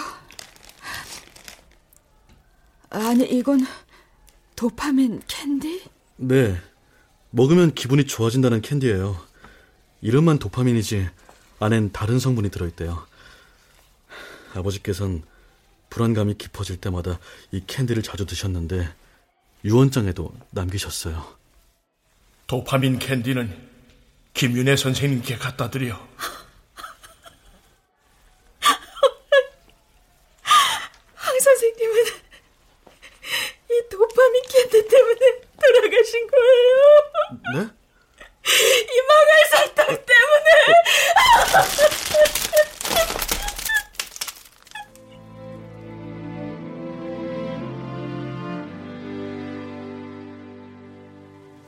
아니, 2.90 3.24
이건 3.26 3.66
도파민 4.56 5.22
캔디? 5.28 5.84
네. 6.18 6.62
먹으면 7.32 7.74
기분이 7.74 8.06
좋아진다는 8.06 8.62
캔디예요. 8.62 9.20
이름만 10.02 10.38
도파민이지 10.38 11.10
안엔 11.60 11.92
다른 11.94 12.20
성분이 12.20 12.52
들어있대요. 12.52 13.08
아버지께선 14.54 15.24
불안감이 15.89 16.36
깊어질 16.38 16.78
때마다 16.78 17.20
이 17.51 17.62
캔디를 17.66 18.01
자주 18.04 18.26
드셨는데 18.26 18.88
유언장에도 19.66 20.34
남기셨어요. 20.51 21.26
도파민 22.47 22.99
캔디는 22.99 23.56
김윤혜 24.34 24.76
선생님께 24.76 25.38
갖다 25.38 25.70
드려. 25.70 25.99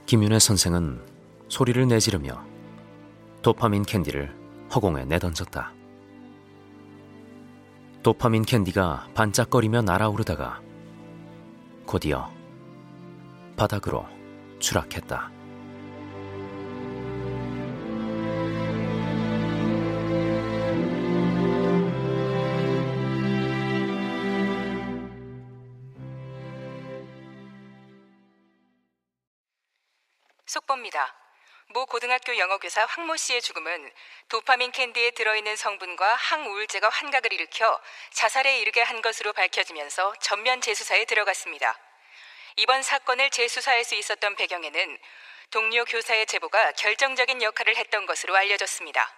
김윤혜 0.06 0.38
선생은 0.38 1.02
소리를 1.50 1.88
내지르며 1.88 2.46
도파민 3.42 3.82
캔디를 3.82 4.36
허공에 4.74 5.06
내던졌다. 5.06 5.74
도파민 8.04 8.44
캔디가 8.44 9.08
반짝거리며 9.16 9.82
날아오르다가 9.82 10.62
곧이어 11.88 12.32
바닥으로 13.58 14.06
추락했다. 14.60 15.35
황모 32.96 33.18
씨의 33.18 33.42
죽음은 33.42 33.92
도파민 34.30 34.72
캔디에 34.72 35.12
들어있는 35.12 35.58
성분과 35.58 36.16
항우울제가 36.16 36.88
환각을 36.88 37.34
일으켜 37.34 37.82
자살에 38.12 38.60
이르게 38.60 38.82
한 38.82 39.02
것으로 39.02 39.34
밝혀지면서 39.34 40.14
전면 40.22 40.62
재수사에 40.62 41.04
들어갔습니다. 41.04 41.78
이번 42.56 42.82
사건을 42.84 43.32
재수사할 43.32 43.84
수 43.84 43.96
있었던 43.96 44.38
배경에는 44.38 44.98
동료 45.52 45.84
교사의 45.84 46.26
제보가 46.26 46.72
결정적인 46.72 47.42
역할을 47.42 47.76
했던 47.76 48.06
것으로 48.06 48.34
알려졌습니다. 48.34 49.14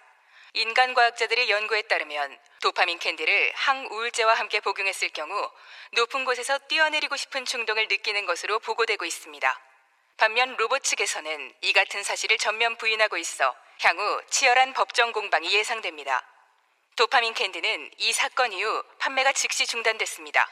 인간과학자들의 0.54 1.48
연구에 1.48 1.82
따르면 1.82 2.36
도파민 2.60 2.98
캔디를 2.98 3.52
항우울제와 3.54 4.34
함께 4.34 4.58
복용했을 4.58 5.10
경우 5.10 5.52
높은 5.92 6.24
곳에서 6.24 6.58
뛰어내리고 6.66 7.16
싶은 7.16 7.44
충동을 7.44 7.86
느끼는 7.86 8.26
것으로 8.26 8.58
보고되고 8.58 9.04
있습니다. 9.04 9.67
반면 10.18 10.56
로봇 10.56 10.82
측에서는 10.82 11.54
이 11.60 11.72
같은 11.72 12.02
사실을 12.02 12.38
전면 12.38 12.76
부인하고 12.76 13.16
있어 13.18 13.54
향후 13.80 14.20
치열한 14.28 14.72
법정 14.72 15.12
공방이 15.12 15.54
예상됩니다. 15.54 16.24
도파민 16.96 17.34
캔디는 17.34 17.92
이 17.98 18.12
사건 18.12 18.52
이후 18.52 18.82
판매가 18.98 19.32
즉시 19.32 19.64
중단됐습니다. 19.64 20.50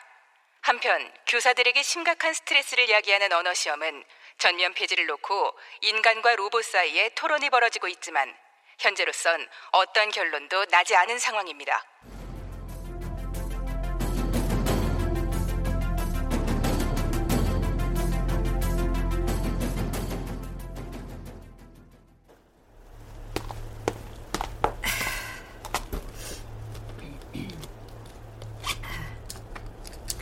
한편 0.60 1.12
교사들에게 1.26 1.82
심각한 1.82 2.32
스트레스를 2.32 2.88
야기하는 2.88 3.32
언어 3.32 3.52
시험은 3.54 4.04
전면 4.38 4.72
폐지를 4.72 5.06
놓고 5.06 5.58
인간과 5.80 6.36
로봇 6.36 6.64
사이에 6.64 7.08
토론이 7.16 7.50
벌어지고 7.50 7.88
있지만 7.88 8.32
현재로선 8.78 9.48
어떤 9.72 10.12
결론도 10.12 10.66
나지 10.66 10.94
않은 10.94 11.18
상황입니다. 11.18 11.84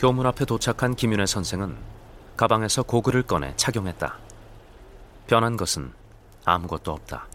교문 0.05 0.27
앞에 0.27 0.45
도착한 0.45 0.95
김윤혜 0.95 1.25
선생은 1.25 1.75
가방에서 2.37 2.83
고글을 2.83 3.23
꺼내 3.23 3.55
착용했다. 3.57 4.15
변한 5.25 5.57
것은 5.57 5.91
아무것도 6.43 6.91
없다. 6.91 7.25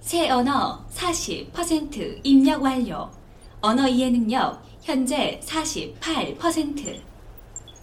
새 0.00 0.30
언어 0.30 0.86
40% 0.94 2.20
입력 2.22 2.62
완료. 2.62 3.10
언어 3.60 3.88
이해 3.88 4.10
능력 4.10 4.62
현재 4.80 5.40
48%. 5.44 7.02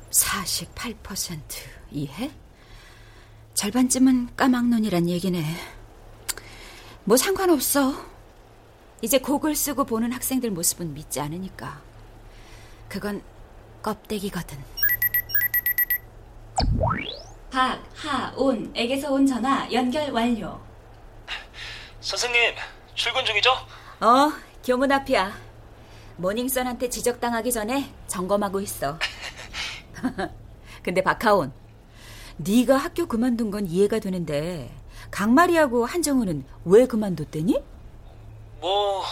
48% 0.09 1.39
이해? 1.91 2.31
절반쯤은 3.53 4.29
까막눈이란 4.37 5.09
얘기네. 5.09 5.43
뭐 7.03 7.17
상관없어. 7.17 7.95
이제 9.01 9.17
곡을 9.17 9.57
쓰고 9.57 9.83
보는 9.83 10.13
학생들 10.13 10.51
모습은 10.51 10.93
믿지 10.93 11.19
않으니까. 11.19 11.92
그건 12.93 13.23
껍데기거든. 13.81 14.55
박, 17.51 17.83
하, 17.95 18.31
온에게서 18.35 19.11
온 19.11 19.25
전화 19.25 19.67
연결 19.71 20.11
완료. 20.11 20.61
선생님, 22.01 22.53
출근 22.93 23.25
중이죠? 23.25 23.49
어, 23.99 24.31
교문 24.63 24.91
앞이야. 24.91 25.35
모닝선한테 26.17 26.87
지적당하기 26.87 27.51
전에 27.51 27.91
점검하고 28.05 28.61
있어. 28.61 28.99
근데 30.83 31.01
박하온, 31.01 31.51
네가 32.37 32.77
학교 32.77 33.07
그만둔 33.07 33.49
건 33.49 33.65
이해가 33.65 33.97
되는데 33.97 34.71
강마리하고 35.09 35.87
한정우는 35.87 36.45
왜 36.65 36.85
그만뒀대니? 36.85 37.59
뭐, 38.61 39.03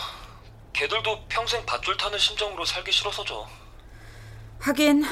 걔들도 0.73 1.25
평생 1.29 1.65
밧줄 1.65 1.97
타는 1.97 2.19
심정으로 2.19 2.63
살기 2.63 2.91
싫어서죠. 2.91 3.61
하긴 4.62 5.03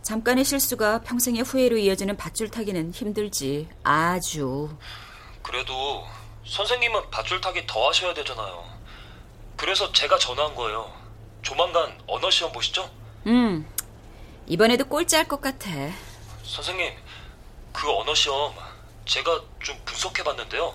잠깐의 0.00 0.44
실수가 0.44 1.02
평생의 1.02 1.42
후회로 1.42 1.76
이어지는 1.76 2.16
밧줄 2.16 2.48
타기는 2.50 2.92
힘들지. 2.92 3.68
아주. 3.82 4.74
그래도 5.42 6.06
선생님은 6.46 7.10
밧줄 7.10 7.40
타기 7.42 7.66
더 7.66 7.88
하셔야 7.88 8.14
되잖아요. 8.14 8.64
그래서 9.56 9.92
제가 9.92 10.16
전화한 10.18 10.54
거예요. 10.54 10.90
조만간 11.42 11.98
언어 12.06 12.30
시험 12.30 12.52
보시죠? 12.52 12.90
음, 13.26 13.68
이번에도 14.46 14.86
꼴찌할 14.86 15.28
것 15.28 15.40
같아. 15.42 15.68
선생님, 16.44 16.92
그 17.72 17.90
언어 17.92 18.14
시험 18.14 18.54
제가 19.04 19.42
좀 19.62 19.76
분석해 19.84 20.22
봤는데요. 20.22 20.74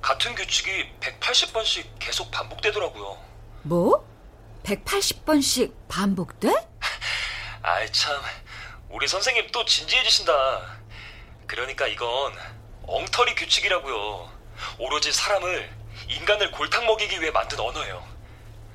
같은 0.00 0.34
규칙이 0.34 0.70
180번씩 1.00 1.84
계속 1.98 2.30
반복되더라고요. 2.30 3.18
뭐? 3.62 4.06
180번씩 4.62 5.72
반복돼? 5.88 6.71
아이 7.62 7.90
참, 7.92 8.20
우리 8.88 9.06
선생님 9.06 9.48
또 9.52 9.64
진지해지신다. 9.64 10.32
그러니까 11.46 11.86
이건 11.86 12.32
엉터리 12.82 13.34
규칙이라고요. 13.36 14.30
오로지 14.78 15.12
사람을 15.12 15.70
인간을 16.08 16.50
골탕 16.50 16.86
먹이기 16.86 17.20
위해 17.20 17.30
만든 17.30 17.60
언어예요. 17.60 18.04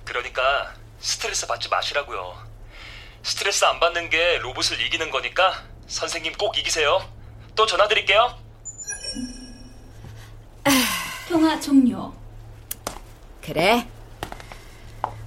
그러니까 0.05 0.73
스트레스 0.99 1.45
받지 1.47 1.67
마시라고요. 1.67 2.47
스트레스 3.23 3.65
안 3.65 3.79
받는 3.79 4.09
게 4.09 4.37
로봇을 4.37 4.79
이기는 4.79 5.11
거니까 5.11 5.63
선생님 5.87 6.33
꼭 6.37 6.57
이기세요. 6.57 7.13
또 7.55 7.65
전화 7.65 7.87
드릴게요. 7.89 8.37
통화 11.27 11.59
종료. 11.59 12.13
그래. 13.41 13.85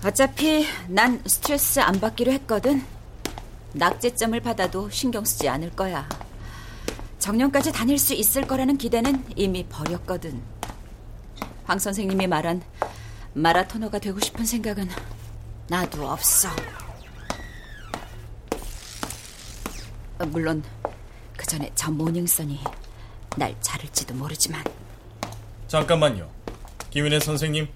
어차피 0.03 0.67
난 0.89 1.23
스트레스 1.27 1.79
안 1.81 2.01
받기로 2.01 2.33
했거든. 2.33 3.00
낙제점을 3.73 4.39
받아도 4.41 4.91
신경 4.91 5.25
쓰지 5.25 5.49
않을 5.49 5.71
거야. 5.71 6.09
정년까지 7.19 7.73
다닐 7.73 7.99
수 7.99 8.15
있을 8.15 8.47
거라는 8.47 8.79
기대는 8.79 9.25
이미 9.37 9.67
버렸거든. 9.67 10.43
황 11.65 11.79
선생님이 11.79 12.27
말한 12.27 12.63
마라토너가 13.35 13.99
되고 13.99 14.19
싶은 14.19 14.45
생각은 14.45 14.89
나도 15.69 16.09
없어. 16.09 16.49
어, 20.19 20.27
물론 20.27 20.65
그 21.37 21.47
전에 21.47 21.71
저 21.75 21.91
모닝선이 21.91 22.61
날 23.37 23.55
자를지도 23.61 24.15
모르지만 24.15 24.65
잠깐만요. 25.69 26.29
김윤혜 26.91 27.21
선생님. 27.21 27.69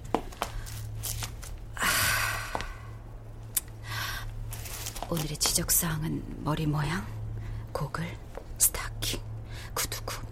오늘의 5.09 5.37
지적사항은 5.55 6.43
머리 6.43 6.67
모양, 6.67 7.07
고글, 7.71 8.05
스타킹, 8.59 9.21
구두굽. 9.73 10.27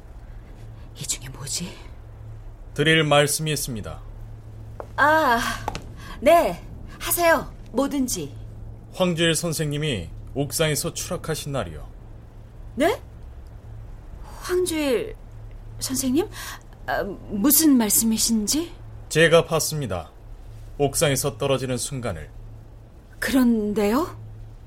이 0.99 1.07
중에 1.07 1.29
뭐지? 1.29 1.73
드릴 2.75 3.05
말씀이 3.05 3.53
있습니다. 3.53 4.03
아, 4.97 5.41
네. 6.21 6.61
하세요. 6.99 7.55
뭐든지. 7.71 8.35
황주일 8.95 9.37
선생님이 9.37 10.11
옥상에서 10.35 10.93
추락하신 10.93 11.53
날이요. 11.53 11.89
네? 12.75 13.01
황주일 14.41 15.15
선생님? 15.79 16.29
아, 16.87 17.05
무슨 17.05 17.77
말씀이신지? 17.77 18.73
제가 19.09 19.45
봤습니다. 19.47 20.11
옥상에서 20.79 21.39
떨어지는 21.39 21.77
순간을. 21.77 22.29
그런데요? 23.21 24.21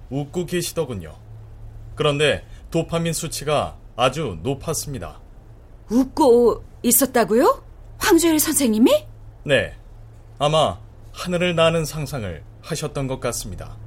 웃고 0.09 0.45
계시더군요. 0.45 1.15
그런데 1.95 2.45
도파민 2.71 3.13
수치가 3.13 3.77
아주 3.95 4.37
높았습니다. 4.43 5.21
웃고 5.89 6.63
있었다고요? 6.83 7.63
황주일 7.97 8.39
선생님이? 8.39 9.05
네. 9.45 9.75
아마 10.39 10.79
하늘을 11.13 11.55
나는 11.55 11.85
상상을 11.85 12.43
하셨던 12.61 13.07
것 13.07 13.19
같습니다. 13.19 13.77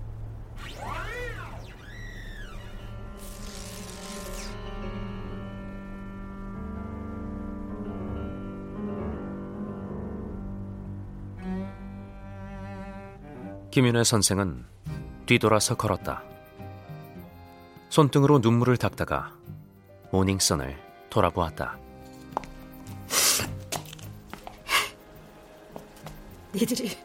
김윤혜 13.71 14.03
선생은 14.03 14.65
뒤돌아서 15.29 15.75
걸었다. 15.75 16.23
손등으로 17.91 18.39
눈물을 18.39 18.79
닦다가 18.79 19.35
모닝선을 20.11 20.75
돌아보았다. 21.11 21.79
니들이 26.55 26.97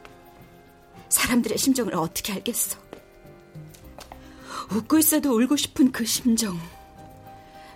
사람들의 1.10 1.58
심정을 1.58 1.96
어떻게 1.96 2.32
알겠어? 2.32 2.80
웃고 4.72 5.00
있어도 5.00 5.38
울고 5.38 5.58
싶은 5.58 5.92
그 5.92 6.06
심정. 6.06 6.58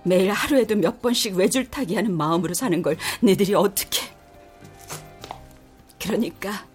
매일 0.04 0.32
하루에도 0.32 0.78
몇 0.78 1.02
번씩 1.02 1.36
외줄타기 1.36 1.96
하는 1.96 2.16
마음으로 2.16 2.54
사는 2.54 2.82
걸 2.82 2.96
니들이 3.22 3.54
어떻게. 3.54 4.02
그러니까 6.02 6.66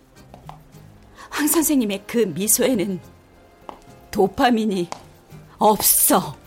황 1.30 1.48
선생님의 1.48 2.04
그 2.06 2.18
미소에는 2.18 3.11
도파민이 4.12 4.88
없어. 5.58 6.41